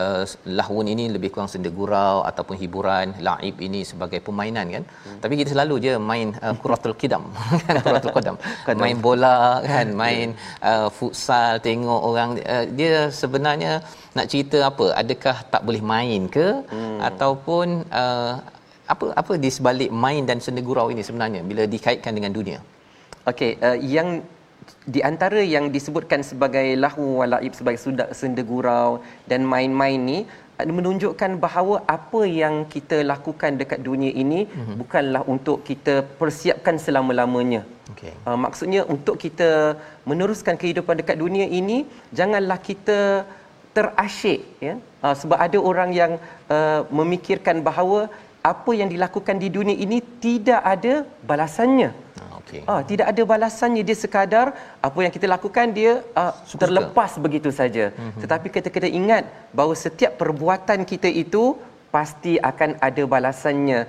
uh, 0.03 0.25
lahun 0.59 0.87
ini 0.95 1.05
lebih 1.15 1.31
kurang 1.33 1.49
senda 1.53 1.71
gurau 1.79 2.17
ataupun 2.31 2.57
hiburan, 2.63 3.07
laib 3.29 3.57
ini 3.69 3.81
sebagai 3.91 4.21
permainan 4.27 4.67
kan. 4.77 4.85
Hmm. 5.07 5.19
Tapi 5.23 5.41
kita 5.41 5.51
selalu 5.55 5.75
je 5.87 5.95
main 6.11 6.29
uh, 6.45 6.55
kuratul 6.65 6.97
qidam 7.01 7.25
kan 7.65 7.81
kuratul 7.87 8.13
qadam. 8.19 8.37
main 8.85 9.01
bola 9.09 9.39
kan, 9.73 9.89
main 10.03 10.29
uh, 10.73 10.89
futsal, 10.99 11.57
tengok 11.69 12.01
orang 12.11 12.31
uh, 12.45 12.65
dia 12.81 13.09
sebenarnya 13.23 13.73
nak 14.19 14.29
cerita 14.29 14.61
apa? 14.71 14.87
Adakah 15.01 15.37
tak 15.55 15.65
boleh 15.67 15.83
main 15.95 16.23
ke 16.37 16.47
hmm. 16.77 16.99
ataupun 17.09 17.67
uh, 18.05 18.35
apa 18.95 19.07
apa 19.21 19.33
di 19.45 19.51
sebalik 19.57 19.91
main 20.05 20.23
dan 20.31 20.39
senda 20.45 20.63
gurau 20.69 20.89
ini 20.95 21.03
sebenarnya 21.09 21.41
bila 21.51 21.63
dikaitkan 21.75 22.13
dengan 22.19 22.33
dunia? 22.39 22.59
Okey, 23.31 23.53
uh, 23.69 23.79
yang 23.97 24.09
di 24.95 25.01
antara 25.11 25.41
yang 25.55 25.65
disebutkan 25.77 26.21
sebagai 26.31 26.67
lahu 26.85 27.05
walaib 27.21 27.53
sebagai 27.59 27.81
sudah 27.87 28.09
senda 28.21 28.43
gurau 28.51 28.91
dan 29.31 29.41
main-main 29.53 30.01
ni 30.11 30.19
menunjukkan 30.79 31.33
bahawa 31.45 31.77
apa 31.97 32.21
yang 32.27 32.55
kita 32.75 33.07
lakukan 33.11 33.55
dekat 33.61 33.81
dunia 33.89 34.11
ini 34.23 34.41
mm-hmm. 34.51 34.77
bukanlah 34.81 35.23
untuk 35.35 35.63
kita 35.69 36.03
persiapkan 36.21 36.77
selama-lamanya. 36.85 37.63
Okay. 37.95 38.13
Uh, 38.27 38.39
maksudnya 38.45 38.83
untuk 38.95 39.17
kita 39.25 39.79
meneruskan 40.11 40.59
kehidupan 40.63 40.99
dekat 41.01 41.17
dunia 41.25 41.47
ini 41.61 41.87
janganlah 42.11 42.59
kita 42.59 43.23
terasyik 43.77 44.41
ya. 44.59 44.75
Uh, 45.05 45.15
sebab 45.21 45.39
ada 45.47 45.59
orang 45.71 45.91
yang 46.01 46.13
uh, 46.51 46.83
memikirkan 46.91 47.63
bahawa 47.69 48.11
apa 48.43 48.71
yang 48.71 48.89
dilakukan 48.89 49.37
di 49.43 49.49
dunia 49.51 49.75
ini 49.75 49.99
tidak 50.23 50.61
ada 50.63 51.03
balasannya. 51.27 51.91
Ah, 52.23 52.35
okay. 52.41 52.61
Ah, 52.71 52.83
tidak 52.87 53.07
ada 53.13 53.23
balasannya 53.27 53.83
dia 53.83 53.97
sekadar 53.99 54.55
apa 54.89 54.99
yang 55.05 55.13
kita 55.13 55.27
lakukan 55.27 55.67
dia 55.75 55.93
uh, 56.15 56.33
terlepas 56.63 57.19
begitu 57.19 57.51
saja. 57.51 57.91
Mm-hmm. 57.91 58.21
Tetapi 58.23 58.47
kita 58.55 58.69
kena 58.75 58.89
ingat 59.01 59.25
bahawa 59.51 59.75
setiap 59.75 60.15
perbuatan 60.21 60.87
kita 60.87 61.11
itu 61.11 61.59
pasti 61.91 62.39
akan 62.39 62.79
ada 62.89 63.03
balasannya. 63.15 63.81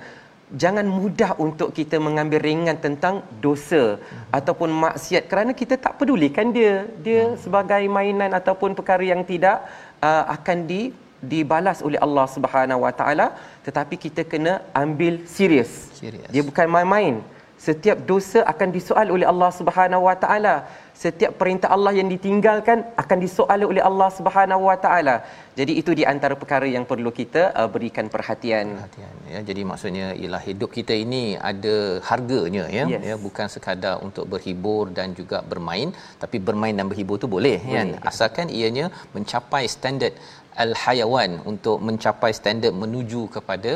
Jangan 0.50 0.82
mudah 0.82 1.38
untuk 1.38 1.70
kita 1.70 2.02
mengambil 2.02 2.42
ringan 2.42 2.74
tentang 2.82 3.22
dosa 3.38 4.02
mm-hmm. 4.02 4.34
ataupun 4.34 4.70
maksiat 4.84 5.30
kerana 5.30 5.54
kita 5.54 5.78
tak 5.78 5.94
pedulikan 5.94 6.50
dia. 6.50 6.90
Dia 7.06 7.22
mm-hmm. 7.30 7.40
sebagai 7.42 7.82
mainan 7.86 8.34
ataupun 8.34 8.74
perkara 8.74 9.04
yang 9.06 9.22
tidak 9.22 9.62
uh, 10.02 10.26
akan 10.26 10.66
di 10.66 10.90
dibalas 11.22 11.84
oleh 11.84 12.00
Allah 12.06 12.26
Subhanahu 12.36 12.80
Wa 12.86 12.92
Taala 13.00 13.26
tetapi 13.66 13.94
kita 14.04 14.24
kena 14.24 14.64
ambil 14.72 15.24
serius. 15.36 15.92
Dia 16.32 16.42
bukan 16.42 16.66
main-main. 16.68 17.20
Setiap 17.60 17.98
dosa 18.08 18.40
akan 18.52 18.68
disoal 18.72 19.06
oleh 19.14 19.26
Allah 19.32 19.50
Subhanahu 19.52 20.08
Wa 20.08 20.16
Taala. 20.22 20.54
Setiap 21.00 21.32
perintah 21.40 21.68
Allah 21.74 21.92
yang 21.98 22.08
ditinggalkan 22.12 22.78
akan 23.02 23.18
disoal 23.24 23.60
oleh 23.68 23.82
Allah 23.88 24.08
Subhanahu 24.18 24.64
Wa 24.68 24.76
Taala. 24.84 25.16
Jadi 25.58 25.72
itu 25.80 25.92
di 25.98 26.04
antara 26.12 26.34
perkara 26.42 26.64
yang 26.74 26.84
perlu 26.90 27.12
kita 27.20 27.42
uh, 27.60 27.68
berikan 27.74 28.08
perhatian. 28.14 28.66
perhatian. 28.80 29.12
Ya, 29.32 29.40
jadi 29.48 29.62
maksudnya 29.70 30.06
ialah 30.16 30.42
hidup 30.48 30.72
kita 30.78 30.96
ini 31.04 31.36
ada 31.50 31.76
harganya 32.08 32.64
ya. 32.76 32.84
Yes. 32.92 33.02
Ya 33.10 33.16
bukan 33.26 33.48
sekadar 33.54 33.94
untuk 34.08 34.24
berhibur 34.32 34.84
dan 34.98 35.12
juga 35.20 35.40
bermain, 35.52 35.92
tapi 36.22 36.40
bermain 36.48 36.72
dan 36.72 36.88
berhibur 36.92 37.20
tu 37.24 37.28
boleh, 37.36 37.58
boleh 37.60 37.76
kan. 37.76 37.88
Asalkan 38.12 38.48
ianya 38.48 38.88
mencapai 39.16 39.64
standard 39.76 40.16
al-hayawan 40.64 41.30
untuk 41.50 41.76
mencapai 41.88 42.30
standard 42.38 42.74
menuju 42.82 43.22
kepada 43.36 43.72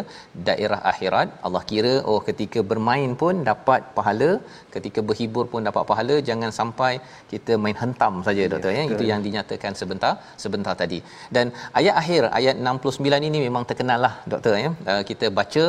daerah 0.49 0.81
akhirat. 0.93 1.29
Allah 1.47 1.62
kira 1.70 1.95
oh 2.11 2.20
ketika 2.29 2.61
bermain 2.70 3.12
pun 3.22 3.45
dapat 3.51 3.81
pahala 3.97 4.31
ketika 4.77 5.01
berhibur 5.09 5.45
pun 5.53 5.62
dapat 5.68 5.85
pahala. 5.91 6.16
Jangan 6.29 6.51
sampai 6.59 6.93
kita 7.33 7.55
main 7.64 7.79
hentam 7.83 8.14
saja 8.27 8.43
ya, 8.45 8.51
doktor 8.53 8.72
ya. 8.79 8.85
itu 8.95 9.05
yang 9.12 9.22
dinyatakan 9.27 9.72
sebentar 9.81 10.12
sebentar 10.45 10.75
tadi. 10.83 11.01
Dan 11.37 11.47
ayat 11.81 11.95
akhir 12.03 12.22
ayat 12.41 12.57
69 12.68 13.31
ini 13.31 13.39
memang 13.47 13.64
terkenal 13.70 14.01
lah 14.07 14.14
doktor 14.35 14.55
ya. 14.64 14.70
Uh, 14.93 15.03
kita 15.11 15.29
baca 15.41 15.64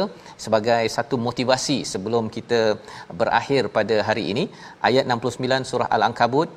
sebagai 0.45 0.83
satu 0.97 1.15
motivasi 1.27 1.77
sebelum 1.93 2.25
kita 2.37 2.61
berakhir 3.21 3.63
pada 3.77 3.97
hari 4.09 4.25
ini. 4.33 4.45
Ayat 4.89 5.05
69 5.09 5.71
surah 5.71 5.89
al-ankabut 5.95 6.49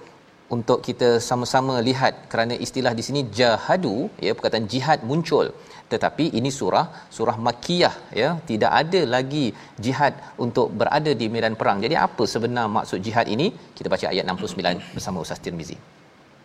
untuk 0.56 0.80
kita 0.88 1.10
sama-sama 1.28 1.76
lihat 1.88 2.14
kerana 2.32 2.56
istilah 2.66 2.94
di 3.00 3.04
sini 3.08 3.22
jahadu 3.40 3.96
ya 4.26 4.32
perkataan 4.38 4.68
jihad 4.74 5.00
muncul 5.12 5.48
tetapi 5.94 6.26
ini 6.40 6.50
surah 6.60 6.86
surah 7.16 7.38
makkiyah 7.48 7.96
ya 8.22 8.30
tidak 8.50 8.72
ada 8.82 9.02
lagi 9.16 9.46
jihad 9.86 10.14
untuk 10.46 10.68
berada 10.80 11.12
di 11.22 11.28
medan 11.36 11.56
perang 11.60 11.80
jadi 11.86 11.96
apa 12.08 12.24
sebenar 12.34 12.66
maksud 12.78 13.00
jihad 13.08 13.28
ini 13.36 13.48
kita 13.78 13.88
baca 13.94 14.06
ayat 14.14 14.26
69 14.30 14.96
bersama 14.96 15.18
Ustaz 15.26 15.42
Tirmizi 15.46 15.78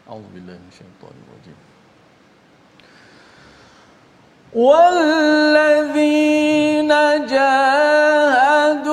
A'udzubillahi 0.09 0.59
minasyaitonir 0.65 1.27
rajim. 1.33 1.59
والذين 4.65 6.09
جاهدوا 7.35 8.89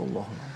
Sadaqallahu 0.00 0.48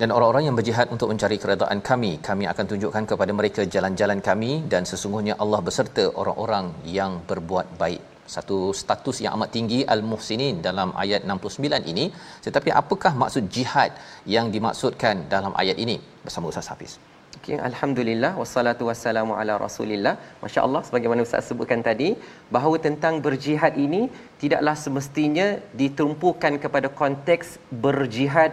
dan 0.00 0.10
orang-orang 0.14 0.44
yang 0.46 0.56
berjihad 0.58 0.86
untuk 0.94 1.08
mencari 1.10 1.36
keredaan 1.42 1.80
kami 1.88 2.12
kami 2.28 2.44
akan 2.52 2.64
tunjukkan 2.70 3.04
kepada 3.10 3.32
mereka 3.38 3.62
jalan-jalan 3.74 4.20
kami 4.28 4.52
dan 4.72 4.82
sesungguhnya 4.90 5.34
Allah 5.42 5.60
beserta 5.68 6.04
orang-orang 6.20 6.66
yang 6.96 7.12
berbuat 7.28 7.66
baik. 7.82 8.02
Satu 8.34 8.58
status 8.80 9.16
yang 9.24 9.32
amat 9.36 9.50
tinggi 9.56 9.78
al-muhsinin 9.94 10.56
dalam 10.66 10.90
ayat 11.02 11.22
69 11.28 11.92
ini. 11.92 12.04
Tetapi 12.46 12.70
apakah 12.80 13.12
maksud 13.22 13.44
jihad 13.56 13.92
yang 14.34 14.48
dimaksudkan 14.54 15.16
dalam 15.34 15.54
ayat 15.62 15.78
ini? 15.84 15.96
Bersama 16.24 16.50
Ustaz 16.52 16.70
Hafiz. 16.72 16.92
Okay, 17.38 17.58
Alhamdulillah. 17.68 18.32
Wassalatu 18.40 18.88
wassalamu 18.90 19.38
ala 19.40 19.54
Rasulillah. 19.66 20.14
Masya-Allah 20.42 20.82
sebagaimana 20.88 21.26
Ustaz 21.28 21.50
sebutkan 21.52 21.82
tadi 21.88 22.10
bahawa 22.56 22.76
tentang 22.88 23.14
berjihad 23.26 23.76
ini 23.86 24.02
tidaklah 24.42 24.76
semestinya 24.84 25.48
ditumpukan 25.82 26.56
kepada 26.64 26.90
konteks 27.02 27.48
berjihad 27.86 28.52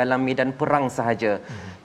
dalam 0.00 0.20
medan 0.28 0.50
perang 0.60 0.86
sahaja. 0.96 1.32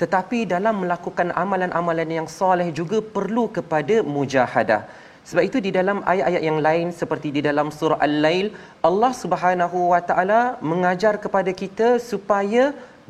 Tetapi 0.02 0.40
dalam 0.54 0.76
melakukan 0.84 1.30
amalan-amalan 1.44 2.10
yang 2.18 2.28
soleh 2.40 2.68
juga 2.80 3.00
perlu 3.16 3.46
kepada 3.58 3.98
mujahadah. 4.16 4.82
Sebab 5.30 5.44
itu 5.50 5.58
di 5.66 5.72
dalam 5.80 5.98
ayat-ayat 6.12 6.44
yang 6.50 6.60
lain 6.68 6.88
seperti 7.02 7.30
di 7.36 7.42
dalam 7.48 7.68
surah 7.80 8.00
Al-Lail 8.08 8.48
Allah 8.90 9.12
Subhanahu 9.24 9.94
wa 9.94 10.02
taala 10.10 10.42
mengajar 10.72 11.14
kepada 11.26 11.52
kita 11.62 11.90
supaya 12.12 12.64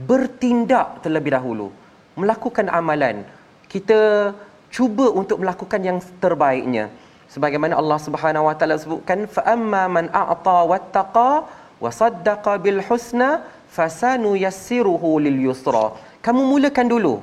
bertindak 0.10 0.88
terlebih 1.04 1.32
dahulu 1.38 1.68
melakukan 2.22 2.68
amalan 2.80 3.18
kita 3.74 4.00
cuba 4.76 5.06
untuk 5.22 5.38
melakukan 5.44 5.82
yang 5.90 5.98
terbaiknya 6.24 6.86
sebagaimana 7.34 7.80
Allah 7.82 8.00
Subhanahu 8.08 8.48
wa 8.50 8.56
taala 8.60 8.76
sebutkan 8.84 9.20
fa 9.36 9.44
amma 9.56 9.84
man 9.96 10.06
a'ta 10.24 10.58
wattaqa 10.72 11.32
wa 11.84 11.92
saddaqa 12.00 12.54
bil 12.66 12.82
husna 12.88 13.30
fasanu 13.76 14.36
yassiruhu 14.46 15.12
lil 15.26 15.40
yusra. 15.48 15.86
Kamu 16.26 16.42
mulakan 16.52 16.88
dulu. 16.94 17.16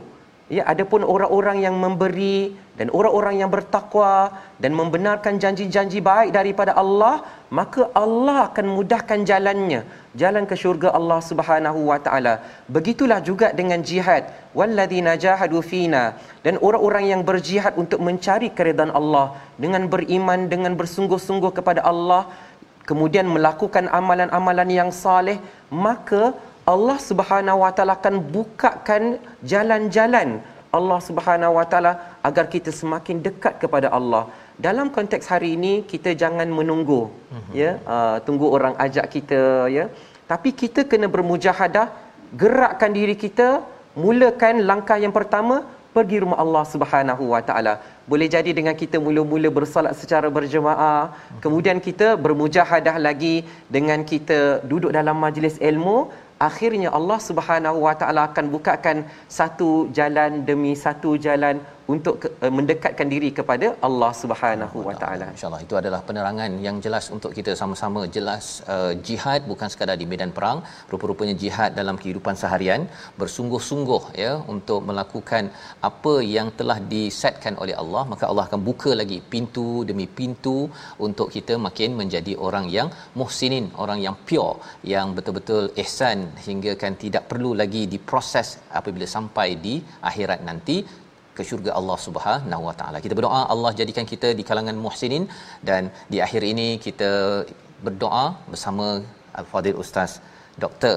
Ya 0.48 0.64
adapun 0.72 1.04
orang-orang 1.04 1.60
yang 1.60 1.76
memberi 1.76 2.56
dan 2.80 2.88
orang-orang 2.98 3.34
yang 3.44 3.50
bertakwa 3.52 4.32
dan 4.56 4.72
membenarkan 4.72 5.36
janji-janji 5.42 6.00
baik 6.00 6.32
daripada 6.32 6.72
Allah 6.82 7.20
maka 7.58 7.82
Allah 7.92 8.48
akan 8.48 8.66
mudahkan 8.76 9.28
jalannya. 9.28 9.80
Jalan 10.20 10.44
ke 10.50 10.56
syurga 10.62 10.88
Allah 10.98 11.20
Subhanahu 11.20 11.92
wa 11.92 11.98
taala. 12.00 12.34
Begitulah 12.76 13.20
juga 13.28 13.52
dengan 13.52 13.84
jihad. 13.84 14.32
Walladzina 14.56 15.20
jahadu 15.20 15.60
fina. 15.60 16.16
Dan 16.40 16.56
orang-orang 16.64 17.04
yang 17.12 17.22
berjihad 17.28 17.76
untuk 17.76 18.00
mencari 18.08 18.48
keridaan 18.48 18.92
Allah 19.00 19.36
dengan 19.60 19.84
beriman 19.84 20.48
dengan 20.48 20.72
bersungguh-sungguh 20.80 21.52
kepada 21.60 21.84
Allah 21.92 22.24
kemudian 22.88 23.26
melakukan 23.36 23.86
amalan-amalan 23.98 24.68
yang 24.80 24.90
saleh 25.04 25.38
maka 25.86 26.22
Allah 26.72 26.98
Subhanahu 27.08 27.60
wa 27.64 27.70
taala 27.76 27.92
akan 27.98 28.14
bukakan 28.36 29.02
jalan-jalan 29.52 30.28
Allah 30.78 30.98
Subhanahu 31.08 31.56
wa 31.58 31.64
taala 31.70 31.92
agar 32.28 32.44
kita 32.54 32.70
semakin 32.80 33.16
dekat 33.26 33.54
kepada 33.62 33.88
Allah. 33.98 34.24
Dalam 34.66 34.86
konteks 34.96 35.26
hari 35.32 35.48
ini 35.56 35.72
kita 35.92 36.12
jangan 36.22 36.48
menunggu 36.58 37.00
uh-huh. 37.08 37.52
ya 37.60 37.70
uh, 37.94 38.16
tunggu 38.26 38.46
orang 38.56 38.74
ajak 38.86 39.06
kita 39.16 39.42
ya. 39.76 39.84
Tapi 40.30 40.50
kita 40.60 40.80
kena 40.90 41.08
bermujahadah, 41.14 41.86
gerakkan 42.42 42.92
diri 42.98 43.16
kita, 43.24 43.48
mulakan 44.04 44.54
langkah 44.70 44.98
yang 45.04 45.14
pertama 45.18 45.64
pergi 45.96 46.16
rumah 46.24 46.38
Allah 46.44 46.64
Subhanahu 46.74 47.24
wa 47.32 47.40
taala. 47.48 47.74
Boleh 48.10 48.28
jadi 48.34 48.50
dengan 48.56 48.72
kita 48.72 48.96
mula-mula 48.96 49.48
bersolat 49.52 49.92
secara 49.92 50.32
berjemaah, 50.32 51.12
kemudian 51.44 51.76
kita 51.76 52.16
bermujahadah 52.16 52.96
lagi 52.96 53.44
dengan 53.68 54.00
kita 54.00 54.64
duduk 54.70 54.96
dalam 54.96 55.16
majlis 55.24 55.60
ilmu, 55.60 56.08
akhirnya 56.40 56.88
Allah 56.98 57.18
Subhanahu 57.28 57.84
Wa 57.84 57.94
Taala 58.00 58.32
akan 58.32 58.48
bukakan 58.54 59.04
satu 59.28 59.92
jalan 59.92 60.48
demi 60.48 60.72
satu 60.72 61.20
jalan 61.20 61.60
untuk 61.94 62.14
ke, 62.22 62.28
uh, 62.44 62.52
mendekatkan 62.58 63.08
diri 63.14 63.30
kepada 63.38 63.66
Allah 63.88 64.10
Subhanahu 64.22 64.78
Wa 64.88 64.94
Taala. 65.02 65.26
Insyaallah 65.34 65.62
itu 65.66 65.74
adalah 65.80 66.00
penerangan 66.08 66.52
yang 66.66 66.76
jelas 66.86 67.06
untuk 67.16 67.32
kita 67.38 67.52
sama-sama 67.60 68.00
jelas 68.16 68.44
uh, 68.74 68.92
jihad 69.08 69.40
bukan 69.50 69.68
sekadar 69.72 69.96
di 70.02 70.06
medan 70.12 70.32
perang, 70.36 70.60
rupa-rupanya 70.92 71.34
jihad 71.44 71.72
dalam 71.80 71.96
kehidupan 72.02 72.36
seharian, 72.42 72.82
bersungguh-sungguh 73.20 74.02
ya 74.22 74.32
untuk 74.54 74.80
melakukan 74.90 75.44
apa 75.90 76.14
yang 76.36 76.50
telah 76.60 76.78
disetkan 76.94 77.56
oleh 77.64 77.76
Allah, 77.82 78.04
maka 78.12 78.24
Allah 78.30 78.44
akan 78.48 78.60
buka 78.68 78.92
lagi 79.00 79.18
pintu 79.34 79.68
demi 79.90 80.06
pintu 80.20 80.58
untuk 81.06 81.28
kita 81.36 81.56
makin 81.66 81.90
menjadi 82.02 82.34
orang 82.48 82.68
yang 82.76 82.90
muhsinin, 83.20 83.66
orang 83.84 83.98
yang 84.06 84.16
pure, 84.28 84.56
yang 84.94 85.08
betul-betul 85.16 85.64
ihsan 85.82 86.18
hingga 86.46 86.72
kan 86.82 86.94
tidak 87.04 87.24
perlu 87.32 87.52
lagi 87.62 87.82
diproses 87.94 88.48
apabila 88.78 89.06
sampai 89.16 89.48
di 89.66 89.74
akhirat 90.10 90.40
nanti 90.48 90.76
ke 91.38 91.44
syurga 91.50 91.70
Allah 91.80 91.98
Subhanahu 92.06 92.62
Wa 92.68 92.74
Taala. 92.80 92.98
Kita 93.04 93.14
berdoa 93.18 93.42
Allah 93.54 93.70
jadikan 93.80 94.06
kita 94.12 94.30
di 94.38 94.44
kalangan 94.48 94.76
muhsinin 94.86 95.26
dan 95.68 95.82
di 96.12 96.20
akhir 96.26 96.42
ini 96.52 96.68
kita 96.86 97.12
berdoa 97.86 98.26
bersama 98.52 98.86
Al-Fadil 99.40 99.78
Ustaz 99.84 100.12
Dr. 100.64 100.94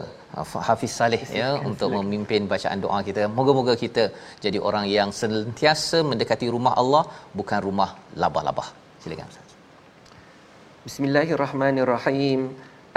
Hafiz 0.68 0.94
Saleh 1.00 1.22
ya 1.42 1.50
untuk 1.70 1.90
memimpin 1.98 2.42
bacaan 2.54 2.80
doa 2.86 3.00
kita. 3.10 3.24
Moga-moga 3.38 3.74
kita 3.84 4.04
jadi 4.46 4.60
orang 4.70 4.86
yang 4.98 5.10
sentiasa 5.22 6.00
mendekati 6.12 6.48
rumah 6.56 6.74
Allah 6.82 7.04
bukan 7.40 7.60
rumah 7.68 7.90
labah-labah. 8.24 8.68
Silakan 9.04 9.32
Ustaz. 9.34 9.48
Bismillahirrahmanirrahim. 10.88 12.42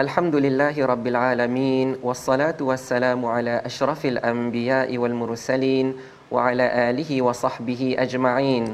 Alhamdulillahi 0.03 0.87
rabbil 0.91 1.19
alamin 1.33 1.89
wassalatu 2.07 2.69
wassalamu 2.71 3.31
ala 3.35 3.53
asyrafil 3.69 4.19
anbiya'i 4.31 4.97
wal 5.03 5.15
mursalin 5.21 5.89
وعلى 6.31 6.91
آله 6.91 7.23
وصحبه 7.23 7.97
أجمعين. 7.99 8.65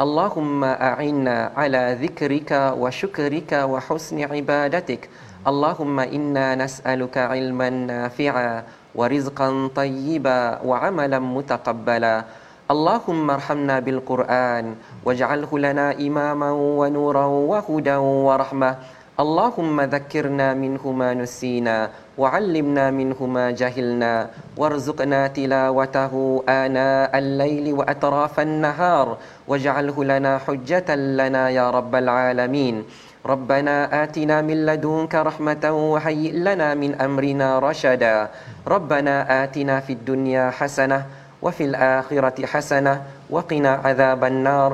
اللهم 0.00 0.64
أعنا 0.64 1.52
على 1.56 1.98
ذكرك 2.02 2.50
وشكرك 2.78 3.52
وحسن 3.52 4.18
عبادتك. 4.32 5.08
اللهم 5.46 6.00
إنا 6.00 6.54
نسألك 6.54 7.18
علما 7.18 7.70
نافعا 7.70 8.62
ورزقا 8.94 9.48
طيبا 9.76 10.40
وعملا 10.64 11.18
متقبلا. 11.18 12.24
اللهم 12.70 13.30
ارحمنا 13.30 13.76
بالقرآن 13.80 14.74
واجعله 15.04 15.58
لنا 15.58 15.86
إماما 16.00 16.50
ونورا 16.50 17.26
وهدى 17.26 17.96
ورحمة. 17.96 18.72
اللهم 19.14 19.80
ذكرنا 19.80 20.58
منه 20.58 20.82
ما 20.90 21.14
نسينا 21.14 21.90
وعلمنا 22.18 22.90
منه 22.90 23.26
ما 23.26 23.50
جهلنا 23.50 24.14
وارزقنا 24.58 25.26
تلاوته 25.26 26.14
آناء 26.48 27.18
الليل 27.18 27.66
وأطراف 27.78 28.40
النهار 28.40 29.06
واجعله 29.48 30.04
لنا 30.04 30.38
حجة 30.38 30.88
لنا 30.94 31.48
يا 31.48 31.70
رب 31.70 31.94
العالمين. 31.94 32.84
ربنا 33.26 34.02
آتنا 34.02 34.42
من 34.42 34.66
لدنك 34.66 35.14
رحمة 35.14 35.64
وهيئ 35.94 36.34
لنا 36.34 36.74
من 36.74 36.98
أمرنا 36.98 37.58
رشدا. 37.58 38.28
ربنا 38.66 39.44
آتنا 39.44 39.80
في 39.80 39.92
الدنيا 39.92 40.50
حسنة 40.50 41.06
وفي 41.42 41.64
الآخرة 41.64 42.46
حسنة 42.46 43.02
وقنا 43.30 43.72
عذاب 43.84 44.24
النار. 44.24 44.70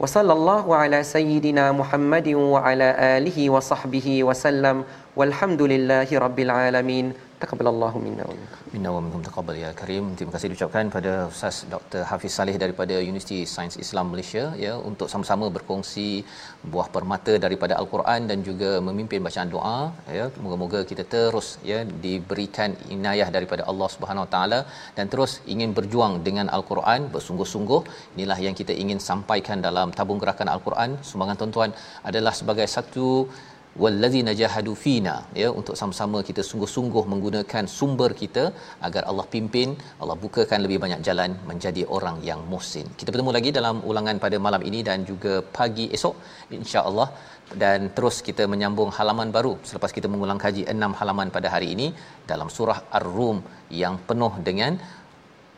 وصلى 0.00 0.32
الله 0.32 0.76
على 0.76 1.02
سيدنا 1.02 1.72
محمد 1.72 2.28
وعلى 2.28 2.88
اله 3.16 3.50
وصحبه 3.50 4.24
وسلم 4.24 4.84
والحمد 5.16 5.62
لله 5.62 6.08
رب 6.12 6.38
العالمين 6.38 7.12
Taqabbalallahu 7.40 7.98
minna 8.04 8.24
wa 8.28 8.34
minkum. 8.36 8.60
Minna 8.74 8.90
wa 8.94 9.00
minkum 9.04 9.22
taqabbal 9.26 9.56
ya 9.62 9.70
Karim. 9.80 10.04
Terima 10.18 10.32
kasih 10.34 10.48
diucapkan 10.50 10.84
pada 10.94 11.12
Ustaz 11.32 11.56
Dr. 11.72 12.02
Hafiz 12.10 12.32
Saleh 12.36 12.54
daripada 12.62 12.94
Universiti 13.08 13.38
Sains 13.54 13.76
Islam 13.84 14.06
Malaysia 14.12 14.44
ya 14.64 14.72
untuk 14.90 15.08
sama-sama 15.12 15.46
berkongsi 15.56 16.06
buah 16.72 16.88
permata 16.94 17.32
daripada 17.44 17.74
Al-Quran 17.80 18.20
dan 18.30 18.38
juga 18.48 18.70
memimpin 18.86 19.20
bacaan 19.26 19.50
doa 19.54 19.78
ya. 20.18 20.26
Moga-moga 20.44 20.80
kita 20.90 21.04
terus 21.14 21.48
ya 21.70 21.80
diberikan 22.04 22.72
inayah 22.94 23.28
daripada 23.36 23.64
Allah 23.72 23.88
Subhanahu 23.96 24.24
Wa 24.26 24.30
Taala 24.36 24.60
dan 24.96 25.12
terus 25.14 25.34
ingin 25.54 25.76
berjuang 25.78 26.14
dengan 26.28 26.48
Al-Quran 26.58 27.12
bersungguh-sungguh. 27.16 27.80
Inilah 28.16 28.38
yang 28.46 28.56
kita 28.62 28.72
ingin 28.84 29.00
sampaikan 29.10 29.60
dalam 29.68 29.92
tabung 29.98 30.22
gerakan 30.24 30.50
Al-Quran. 30.54 30.96
Sumbangan 31.10 31.38
tuan-tuan 31.42 31.72
adalah 32.10 32.34
sebagai 32.40 32.68
satu 32.76 33.06
wallazina 33.82 34.32
jahadu 34.40 34.72
fina 34.82 35.14
ya 35.40 35.48
untuk 35.58 35.74
sama-sama 35.80 36.18
kita 36.28 36.42
sungguh-sungguh 36.48 37.04
menggunakan 37.12 37.64
sumber 37.76 38.10
kita 38.22 38.44
agar 38.86 39.02
Allah 39.10 39.26
pimpin 39.34 39.70
Allah 40.02 40.16
bukakan 40.24 40.60
lebih 40.66 40.78
banyak 40.84 41.00
jalan 41.08 41.30
menjadi 41.50 41.82
orang 41.96 42.18
yang 42.28 42.40
muhsin. 42.52 42.86
Kita 42.98 43.08
bertemu 43.12 43.32
lagi 43.38 43.52
dalam 43.58 43.78
ulangan 43.90 44.18
pada 44.24 44.38
malam 44.46 44.64
ini 44.70 44.80
dan 44.88 44.98
juga 45.10 45.34
pagi 45.58 45.86
esok 45.98 46.16
insya-Allah. 46.58 47.08
Dan 47.62 47.80
terus 47.96 48.16
kita 48.28 48.44
menyambung 48.52 48.90
halaman 48.96 49.28
baru. 49.36 49.52
Selepas 49.68 49.90
kita 49.96 50.08
mengulang 50.12 50.40
kaji 50.44 50.62
enam 50.74 50.92
halaman 51.00 51.28
pada 51.36 51.48
hari 51.54 51.68
ini 51.74 51.86
dalam 52.30 52.48
surah 52.56 52.78
ar-rum 52.98 53.38
yang 53.82 53.96
penuh 54.08 54.32
dengan 54.48 54.74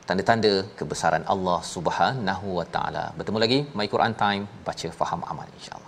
tanda-tanda 0.08 0.52
kebesaran 0.78 1.24
Allah 1.34 1.58
Subhanahu 1.74 2.48
wa 2.60 2.66
taala. 2.76 3.04
Bertemu 3.18 3.40
lagi 3.46 3.60
my 3.80 3.88
Quran 3.94 4.14
time 4.24 4.44
baca 4.68 4.90
faham 5.00 5.22
amal 5.32 5.48
insya-Allah 5.58 5.87